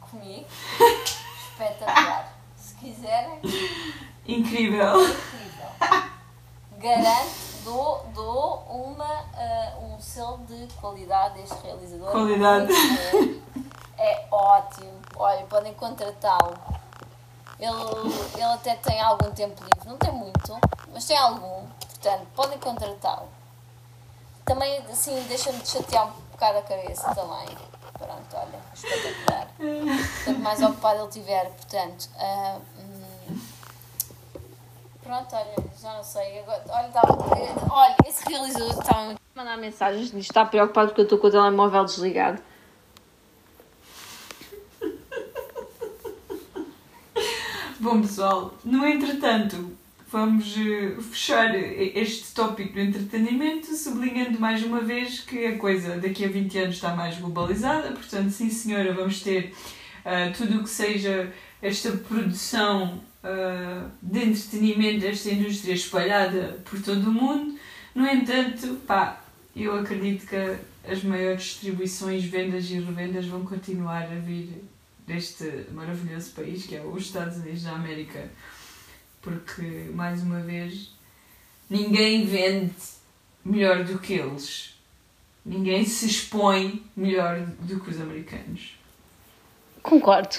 [0.00, 0.46] comigo.
[1.52, 2.32] Espetacular.
[2.56, 3.38] Se quiserem,
[4.26, 5.00] Incrível.
[5.00, 5.68] incrível.
[6.78, 7.30] Garanto,
[7.62, 12.10] dou, dou uma, ah, um selo de qualidade a este realizador.
[12.10, 12.72] Qualidade.
[12.72, 13.62] Bom.
[13.98, 15.00] É ótimo.
[15.16, 16.58] Olha, podem contratá-lo.
[17.58, 20.58] Ele, ele até tem algum tempo livre, não tem muito,
[20.92, 21.66] mas tem algum.
[21.78, 23.28] Portanto, podem contratá-lo.
[24.44, 27.56] Também, assim, deixa-me de chatear um bocado a cabeça também.
[27.98, 29.48] Pronto, olha, espetacular.
[30.24, 32.08] Quanto mais ocupado ele estiver, portanto.
[32.18, 33.38] ah, hum,
[35.02, 36.40] pronto, olha, já não sei.
[36.40, 37.02] Agora, olha, tá-
[37.70, 41.30] olha, esse realizador está muito Mandar mensagens diz está preocupado porque eu estou com o
[41.30, 42.42] telemóvel desligado.
[47.78, 49.76] Bom, pessoal, no entretanto,
[50.10, 56.24] vamos eh, fechar este tópico do entretenimento, sublinhando mais uma vez que a coisa daqui
[56.24, 59.54] a 20 anos está mais globalizada, portanto, sim senhora, vamos ter
[60.04, 61.32] uh, tudo o que seja
[61.62, 67.56] esta produção uh, de entretenimento, esta indústria espalhada por todo o mundo.
[67.94, 69.22] No entanto, pá,
[69.54, 70.36] eu acredito que
[70.90, 74.64] as maiores distribuições, vendas e revendas vão continuar a vir
[75.06, 78.28] deste maravilhoso país que é os Estados Unidos da América.
[79.22, 80.90] Porque, mais uma vez,
[81.68, 82.74] ninguém vende
[83.44, 84.74] melhor do que eles.
[85.44, 88.78] Ninguém se expõe melhor do que os americanos.
[89.82, 90.36] Concordo.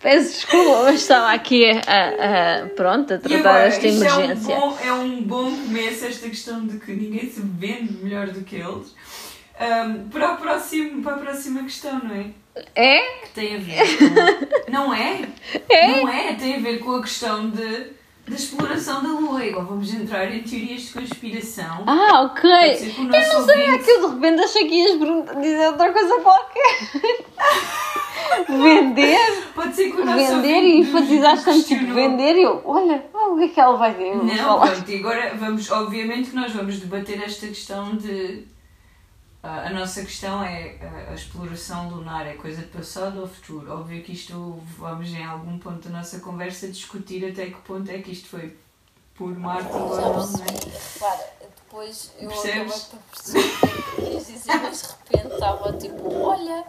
[0.00, 4.52] Peço desculpa, mas estava aqui a, a, a pronto, a tratar agora, desta emergência.
[4.52, 8.26] É um, bom, é um bom começo esta questão de que ninguém se vende melhor
[8.28, 8.96] do que eles.
[9.60, 12.30] Um, para, o próximo, para a próxima questão, não é?
[12.74, 12.98] É?
[13.22, 14.70] Que tem a ver com.
[14.72, 15.22] não é?
[15.70, 15.88] É?
[16.00, 16.34] Não é?
[16.34, 17.86] Tem a ver com a questão de,
[18.28, 19.44] da exploração da Lua.
[19.44, 21.84] Igual vamos entrar em teorias de conspiração.
[21.86, 22.50] Ah, ok.
[22.50, 24.98] Eu não sei, é ouvinte- que eu de repente achei que ias
[25.40, 26.78] dizer outra coisa qualquer.
[28.48, 29.42] Vender?
[29.54, 33.36] Pode ser que o nosso Vender e enfatizaste tanto tipo vender e eu, olha, o
[33.36, 34.16] que é que ela vai dizer?
[34.16, 38.44] Não, pronto, e agora vamos, obviamente que nós vamos debater esta questão de.
[39.42, 43.72] Ah, a nossa questão é ah, a exploração lunar é coisa de passado ou futuro?
[43.72, 47.98] Óbvio que isto vamos em algum ponto da nossa conversa discutir até que ponto é
[47.98, 48.56] que isto foi
[49.14, 50.46] por Marte ou não, não é?
[50.94, 52.82] Repara, depois eu acabei Percebes?
[52.84, 56.64] por perceber o que é quis dizer, mas de repente estava tipo, olha,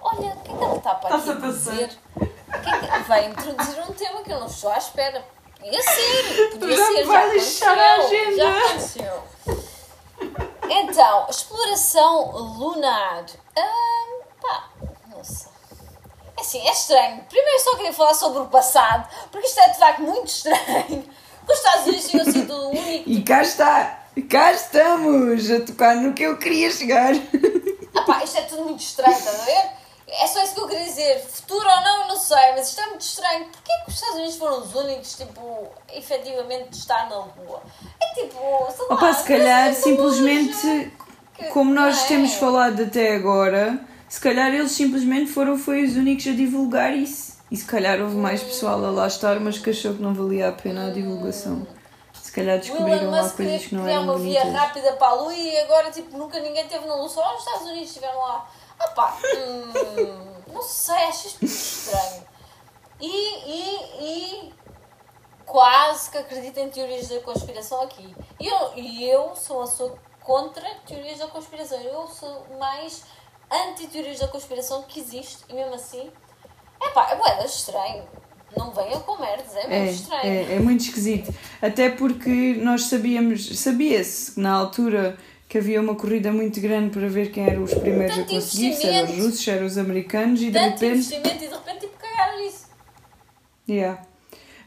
[0.00, 1.90] olha, o que é que ela está para aqui a dizer?
[2.16, 2.26] O
[2.60, 5.24] que é que vai introduzir um tema que eu não estou à espera?
[5.58, 8.36] Podia ser, podia Já ser, já a aconteceu, agenda.
[8.36, 9.22] já aconteceu.
[10.70, 13.24] Então, exploração lunar.
[13.56, 14.70] Ah, pá,
[15.08, 15.50] não sei.
[16.36, 17.24] É assim, é estranho.
[17.28, 21.10] Primeiro só queria falar sobre o passado, porque isto é de facto muito estranho.
[21.48, 23.10] Os Estados Unidos tinham sido o único.
[23.10, 23.98] E cá está!
[24.28, 27.12] Cá estamos a tocar no que eu queria chegar.
[27.94, 29.79] Ah pá, isto é tudo muito estranho, estás a ver?
[30.12, 31.20] É só isso que eu queria dizer.
[31.20, 33.44] Futuro ou não, não sei, mas isto é muito estranho.
[33.46, 37.62] Porquê que os Estados Unidos foram os únicos, tipo, efetivamente de estar na Lua?
[38.02, 38.38] É tipo,
[38.76, 40.92] sei lá, Opa, se calhar luz, simplesmente,
[41.36, 42.08] que- como nós é?
[42.08, 47.38] temos falado até agora, se calhar eles simplesmente foram foi os únicos a divulgar isso.
[47.50, 50.48] E se calhar houve mais pessoal a lá estar, mas que achou que não valia
[50.48, 51.66] a pena a divulgação.
[52.12, 54.60] Se calhar descobriram lá coisas que não eram uma via bonitas.
[54.60, 57.66] rápida para a Lua e agora tipo, nunca ninguém teve na Lua, só os Estados
[57.68, 58.48] Unidos estiveram lá.
[58.94, 62.24] Pá, hum, não sei, acho estranho.
[63.00, 64.52] E, e, e
[65.46, 68.14] quase que acredito em teorias da conspiração aqui.
[68.38, 71.78] E eu, eu sou uma pessoa contra teorias da conspiração.
[71.80, 73.04] Eu sou mais
[73.50, 76.10] anti-teorias da conspiração que existe e mesmo assim,
[76.82, 78.04] é pá, é bué estranho.
[78.56, 80.24] Não venham com merdas, é É, muito estranho.
[80.24, 81.32] é, é muito esquisito.
[81.62, 85.16] Até porque nós sabíamos, sabia-se na altura
[85.50, 88.72] que havia uma corrida muito grande para ver quem eram os primeiros Tanto a conseguir,
[88.72, 91.54] se eram os russos, se eram os americanos, e de Tanto repente investimento e de
[91.54, 92.66] repente tipo cagaram nisso.
[93.68, 94.02] Yeah.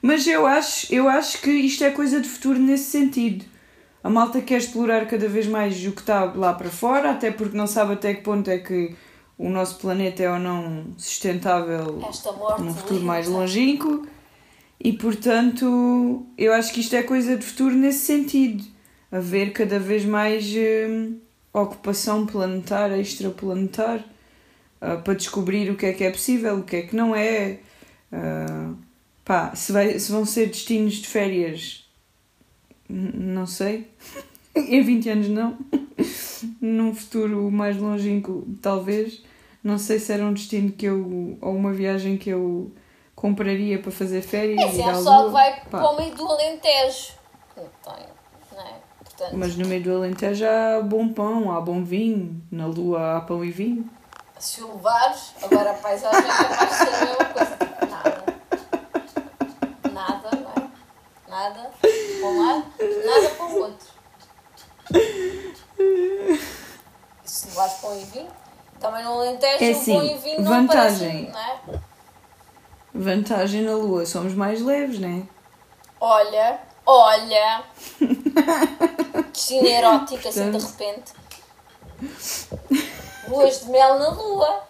[0.01, 3.45] Mas eu acho, eu acho que isto é coisa de futuro nesse sentido.
[4.03, 7.55] A malta quer explorar cada vez mais o que está lá para fora, até porque
[7.55, 8.93] não sabe até que ponto é que
[9.38, 11.97] o nosso planeta é ou não sustentável
[12.59, 14.05] num futuro mais longínquo.
[14.77, 18.72] E portanto, eu acho que isto é coisa de futuro nesse sentido.
[19.14, 21.20] Haver cada vez mais hum,
[21.53, 24.03] ocupação planetária, extraplanetar,
[24.82, 27.59] ah, para descobrir o que é que é possível, o que é que não é.
[28.11, 28.74] Ah,
[29.24, 31.86] pá, se, vai, se vão ser destinos de férias,
[32.89, 33.88] não sei.
[34.55, 35.57] em 20 anos, não.
[36.59, 39.24] Num futuro mais longínquo, talvez.
[39.64, 41.38] Não sei se era um destino que eu.
[41.39, 42.72] ou uma viagem que eu
[43.16, 44.59] compraria para fazer férias.
[44.59, 45.28] É assim, há pessoal Lua.
[45.28, 47.14] que vai Pá, para o meio do Alentejo.
[47.55, 48.05] Não tem,
[49.24, 49.32] não é?
[49.32, 52.41] Portanto, Mas no meio do Alentejo há bom pão, há bom vinho.
[52.51, 53.89] Na Lua há pão e vinho.
[54.39, 57.57] se o levares, agora a paisagem é capaz de ser a mesma coisa.
[57.89, 58.24] Nada.
[59.93, 60.67] Nada, não é?
[61.30, 62.65] Nada para um lado,
[63.05, 63.88] nada para o outro.
[67.24, 68.28] E se levares pão e vinho,
[68.80, 71.30] também no Alentejo É o pão e assim, vinho não vantagem.
[71.30, 71.32] aparece,
[71.67, 71.80] não é?
[72.95, 75.24] Vantagem na Lua, somos mais leves, né?
[75.99, 77.63] Olha, olha.
[79.31, 81.13] Piscina erótica assim de repente.
[83.27, 84.63] Luas de mel na lua.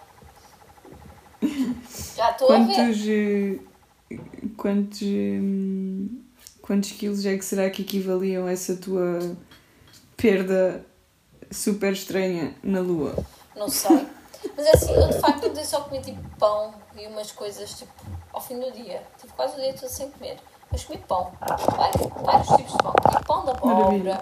[2.16, 2.76] Já estou a ver.
[2.76, 3.59] Quantos, eh,
[4.55, 6.24] quantos, hum,
[6.61, 9.36] quantos quilos é que será que equivaliam essa tua
[10.16, 10.86] perda
[11.51, 13.16] super estranha na lua?
[13.55, 14.07] Não sei.
[14.55, 17.91] Mas é assim, eu de facto ontem só comi tipo pão e umas coisas tipo
[18.32, 19.01] ao fim do dia.
[19.20, 20.38] Tive quase o dia todo sem comer.
[20.74, 21.32] Mas comi pão.
[21.39, 22.93] Vários, tipos de pão.
[22.93, 24.21] Comi pão da abóbora.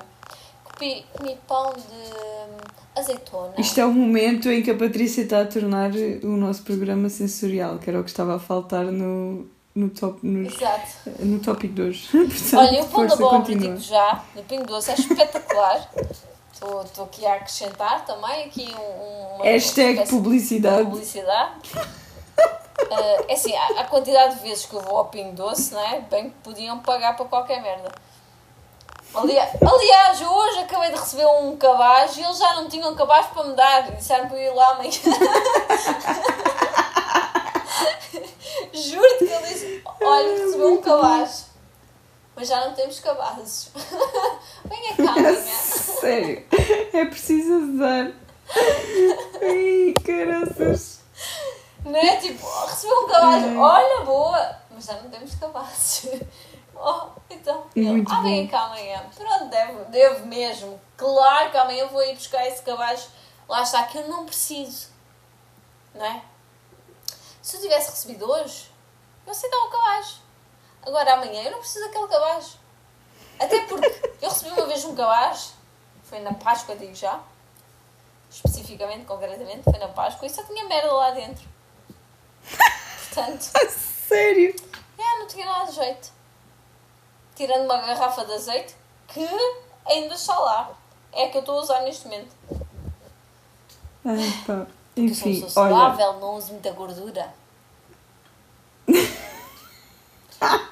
[0.78, 2.58] Comi, comi pão de hum,
[2.94, 3.54] azeitona.
[3.58, 5.92] Isto é o momento em que a Patrícia está a tornar
[6.24, 10.54] o nosso programa sensorial, que era o que estava a faltar no, no, top, nos,
[11.22, 12.10] no tópico de hoje.
[12.12, 15.90] Portanto, Olha, o pão da abóbora, digo já, de Pingo Doce, é espetacular.
[16.86, 20.84] Estou aqui a acrescentar também aqui um, uma Hashtag publicidade.
[20.84, 21.56] publicidade.
[22.90, 25.82] Ah, é assim, a, a quantidade de vezes que eu vou ao Pingo Doce, não
[25.82, 26.00] é?
[26.02, 27.92] Bem que podiam pagar para qualquer merda.
[29.14, 33.44] Aliás, aliás, hoje acabei de receber um cabaz e eles já não tinham cabaz para
[33.44, 33.90] me dar.
[33.90, 34.92] e Disseram para eu ir lá amanhã.
[38.74, 41.48] Juro-te que ele disse: Olha, recebeu um cabaz,
[42.36, 43.70] mas já não temos cabazes.
[44.64, 45.36] Venha cá amanhã.
[45.36, 46.46] Sério,
[46.94, 48.12] é preciso usar.
[49.42, 51.01] Ai, caraças.
[51.84, 52.18] Não é?
[52.18, 53.58] Tipo, oh, recebeu um cabaz, Ai.
[53.58, 56.22] olha, boa, mas já não temos cabazes.
[56.84, 59.08] Oh, então, Muito ah, vem cá amanhã.
[59.16, 60.82] Pronto, devo, devo mesmo.
[60.98, 63.08] Claro que amanhã eu vou ir buscar esse cabaz.
[63.48, 64.90] Lá está, que eu não preciso.
[65.94, 66.24] Não é?
[67.40, 68.72] Se eu tivesse recebido hoje,
[69.28, 70.22] eu aceitava o cabaz.
[70.82, 72.58] Agora amanhã eu não preciso daquele cabaz.
[73.40, 73.88] Até porque
[74.20, 75.54] eu recebi uma vez um cabaz,
[76.04, 77.20] foi na Páscoa, digo já.
[78.30, 81.51] Especificamente, concretamente, foi na Páscoa e só tinha merda lá dentro.
[83.14, 83.42] Portanto,
[84.08, 84.56] Sério.
[84.98, 86.10] é, não tinha nada de jeito.
[87.36, 88.76] Tirando uma garrafa de azeite
[89.08, 89.28] que
[89.86, 90.72] ainda está lá.
[91.14, 92.34] É a que eu estou a usar neste momento.
[94.06, 94.66] Ai, pá.
[94.96, 95.76] Porque eu sou Enfim, pessoa olha.
[95.76, 97.34] saudável, não uso muita gordura.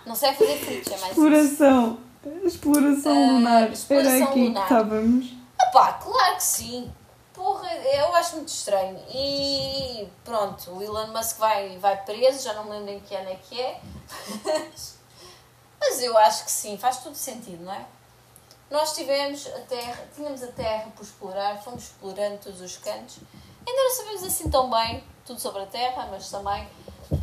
[0.06, 1.28] Não sei fazer fritos, é mais isso.
[1.28, 2.00] Exploração.
[2.44, 3.72] Exploração Ah, lunar.
[3.72, 4.68] exploração Era aqui lunar.
[4.68, 5.34] que estávamos.
[5.62, 6.92] Ah pá, claro que sim.
[7.40, 9.00] Porra, eu acho muito estranho.
[9.10, 13.30] E pronto, o Elon Musk vai, vai preso, já não me lembro em que ano
[13.30, 13.80] é que é.
[15.80, 17.86] Mas eu acho que sim, faz todo sentido, não é?
[18.70, 23.20] Nós tivemos a Terra, tínhamos a Terra por explorar, fomos explorando todos os cantos.
[23.66, 26.68] Ainda não sabemos assim tão bem tudo sobre a Terra, mas também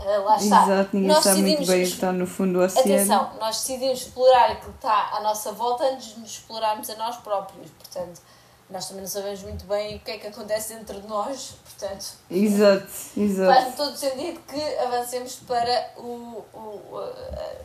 [0.00, 0.64] ah, lá está.
[0.64, 2.94] Exato, ninguém Nós sabe muito decidimos bem o que está no fundo do oceano.
[2.94, 6.96] Atenção, nós decidimos explorar aquilo que está à nossa volta antes de nos explorarmos a
[6.96, 7.70] nós próprios.
[7.72, 8.22] Portanto,
[8.68, 11.54] nós também não sabemos muito bem o que é que acontece dentro de nós.
[11.64, 12.86] Portanto, Exato,
[13.16, 13.54] exato.
[13.54, 17.64] faz-me todo sentido que avancemos para o, o, uh,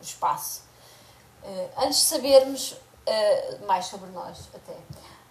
[0.00, 0.62] o espaço.
[1.42, 4.76] Uh, antes de sabermos uh, mais sobre nós, até.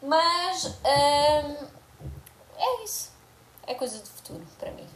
[0.02, 1.68] Mas um,
[2.58, 3.12] é isso.
[3.66, 4.88] É coisa do futuro, para mim.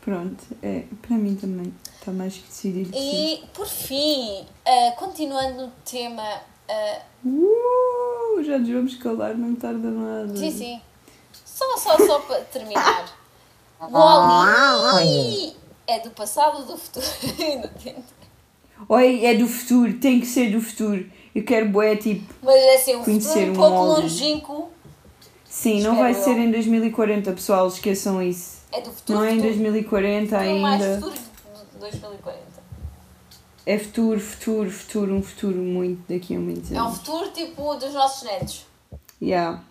[0.00, 1.72] Pronto, é, para mim também.
[2.00, 2.90] Está mais que decidido.
[2.96, 6.40] E, por fim, uh, continuando no tema.
[6.68, 7.97] uh,
[8.38, 10.36] Uh, já nos vamos calar, não tarda nada.
[10.36, 10.80] Sim, sim.
[11.44, 13.12] Só, só, só para terminar.
[13.80, 17.06] Wally é do passado ou do futuro?
[17.40, 18.18] Ainda tento.
[18.88, 21.04] Oi, é do futuro, tem que ser do futuro.
[21.34, 24.02] Eu quero bué, tipo, Mas é assim, um Conhecer futuro um pouco Wall-E.
[24.02, 24.68] longínquo.
[25.44, 26.22] sim, não vai eu.
[26.22, 28.58] ser em 2040, pessoal, esqueçam isso.
[28.72, 29.18] É do futuro.
[29.18, 29.54] Não é em futuro.
[29.54, 30.94] 2040 Futuro mais ainda.
[31.00, 31.14] futuro
[31.72, 32.47] de 2040.
[33.70, 36.98] É futuro, futuro, futuro, um futuro muito daqui a muitos É um anos.
[37.00, 38.64] futuro tipo dos nossos netos.
[39.20, 39.62] Yeah.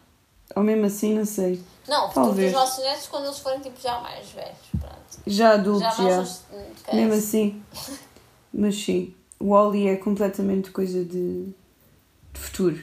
[0.56, 1.60] Ou mesmo assim, não sei.
[1.88, 2.52] Não, o futuro Talvez.
[2.52, 4.58] dos nossos netos quando eles forem tipo já mais velhos.
[4.80, 4.96] Pronto.
[5.26, 6.18] Já adultos, Já já.
[6.18, 6.44] nós.
[6.54, 6.96] hum.
[6.96, 7.64] Mesmo assim.
[8.54, 12.78] Mas sim, o Wally é completamente coisa de, de futuro.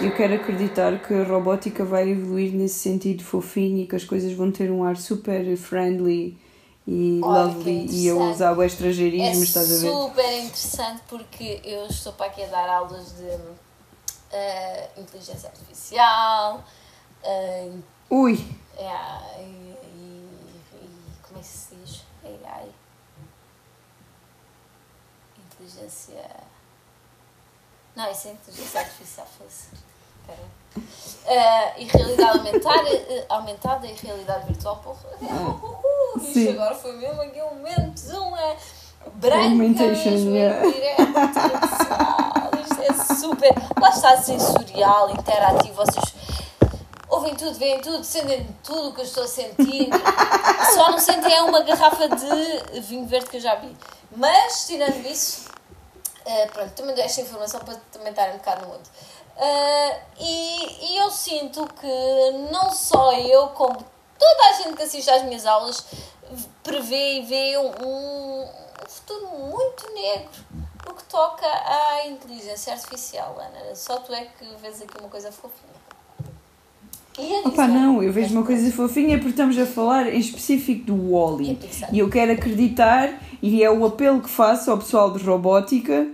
[0.00, 4.32] Eu quero acreditar que a robótica vai evoluir nesse sentido fofinho e que as coisas
[4.32, 6.38] vão ter um ar super friendly
[6.86, 8.34] e Olha, lovely e interessante.
[8.34, 9.92] usar o É estrangeirismo, estás a ver?
[9.92, 13.38] super interessante porque eu estou para aqui a dar aulas de
[14.32, 16.64] eh, inteligência artificial,
[17.22, 17.70] eh,
[18.10, 18.34] Ui,
[18.76, 20.28] é, e, e-
[20.74, 22.02] e- como é que se diz?
[22.24, 22.68] AI.
[25.38, 26.30] Inteligência.
[27.94, 29.68] Não, isso é inteligência artificial, fosse.
[30.20, 30.61] Espera.
[31.24, 35.08] Eh, e realidade aumentada, eh, aumentada e realidade virtual, porra.
[35.20, 36.48] Uh, isto Sim.
[36.50, 38.56] agora foi mesmo aqui um momento de uma
[39.14, 40.68] branca yeah.
[40.68, 41.02] direto.
[42.62, 43.54] Isto é super.
[43.80, 46.14] Lá está sensorial, interativo, vocês
[47.08, 49.90] ouvem tudo, veem tudo, sentem tudo o que eu estou a sentir.
[50.74, 53.76] Só não sentem é uma garrafa de vinho verde que eu já vi.
[54.16, 55.48] Mas, tirando isso,
[56.24, 58.88] eh, pronto, também dou esta informação para também estar um bocado no mundo.
[59.36, 63.74] Eh, e, e eu sinto que não só eu, como
[64.18, 65.84] toda a gente que assiste às minhas aulas,
[66.62, 68.48] prevê e vê um, um
[68.86, 70.30] futuro muito negro
[70.86, 73.74] no que toca à inteligência artificial, Ana.
[73.74, 75.72] Só tu é que vês aqui uma coisa fofinha.
[77.18, 81.12] A Opa, não, eu vejo uma coisa fofinha porque estamos a falar em específico do
[81.12, 81.58] Wally.
[81.92, 86.08] E eu quero acreditar, e é o apelo que faço ao pessoal de robótica,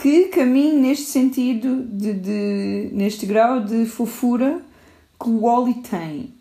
[0.00, 4.60] que caminhe neste sentido, de, de- neste grau de fofura
[5.22, 6.32] que o Wally tem.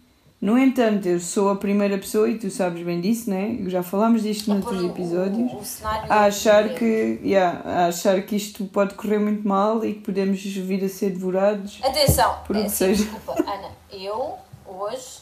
[0.41, 3.57] No entanto, eu sou a primeira pessoa, e tu sabes bem disso, né?
[3.68, 5.51] Já falámos disto noutros episódios.
[5.51, 6.78] O, o cenário A achar negro.
[6.80, 10.88] que, yeah, a achar que isto pode correr muito mal e que podemos vir a
[10.88, 11.80] ser devorados.
[11.84, 13.03] Atenção, Por é assim, seja.
[13.03, 14.36] desculpa, Ana, eu
[14.66, 15.20] hoje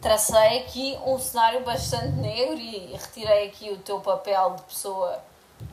[0.00, 5.18] tracei aqui um cenário bastante negro e retirei aqui o teu papel de pessoa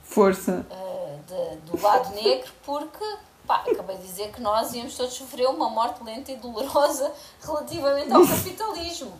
[0.04, 0.66] Força.
[0.70, 3.04] uh, de- do lado negro porque
[3.48, 7.12] pá, acabei de dizer que nós íamos todos sofrer uma morte lenta e dolorosa
[7.44, 9.14] relativamente ao capitalismo.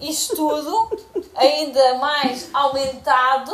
[0.00, 0.96] Isto tudo
[1.34, 3.52] ainda mais aumentado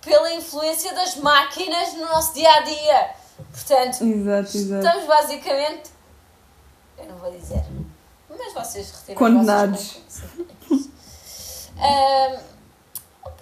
[0.00, 3.10] pela influência das máquinas no nosso dia a dia.
[3.50, 4.86] Portanto, Exato, exato.
[4.86, 5.90] Estamos basicamente.
[6.98, 7.64] Eu não vou dizer.
[8.30, 9.96] Mas vocês retiram Condenados.
[10.08, 10.90] as vossas.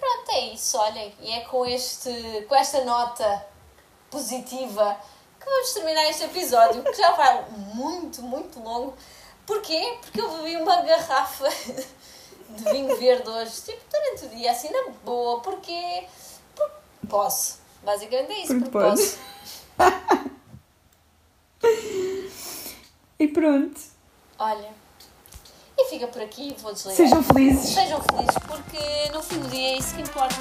[0.01, 0.79] Pronto, é isso.
[0.79, 2.11] Olhem, e é com, este,
[2.49, 3.45] com esta nota
[4.09, 4.99] positiva
[5.39, 7.45] que vamos terminar este episódio, que já vai
[7.75, 8.95] muito, muito longo.
[9.45, 9.99] Porquê?
[10.01, 11.47] Porque eu bebi uma garrafa
[12.49, 15.39] de vinho verde hoje, tipo, durante o dia, assim, na boa.
[15.39, 16.07] Porquê?
[16.55, 16.73] Porque
[17.07, 17.59] posso.
[17.83, 19.19] Basicamente é isso, Porque porque, posso.
[23.19, 23.79] E pronto.
[24.39, 24.73] Olha,
[25.81, 26.97] e fica por aqui, vou desligar.
[26.97, 27.69] Sejam felizes.
[27.73, 30.35] Sejam felizes, porque no fim do dia é isso que importa.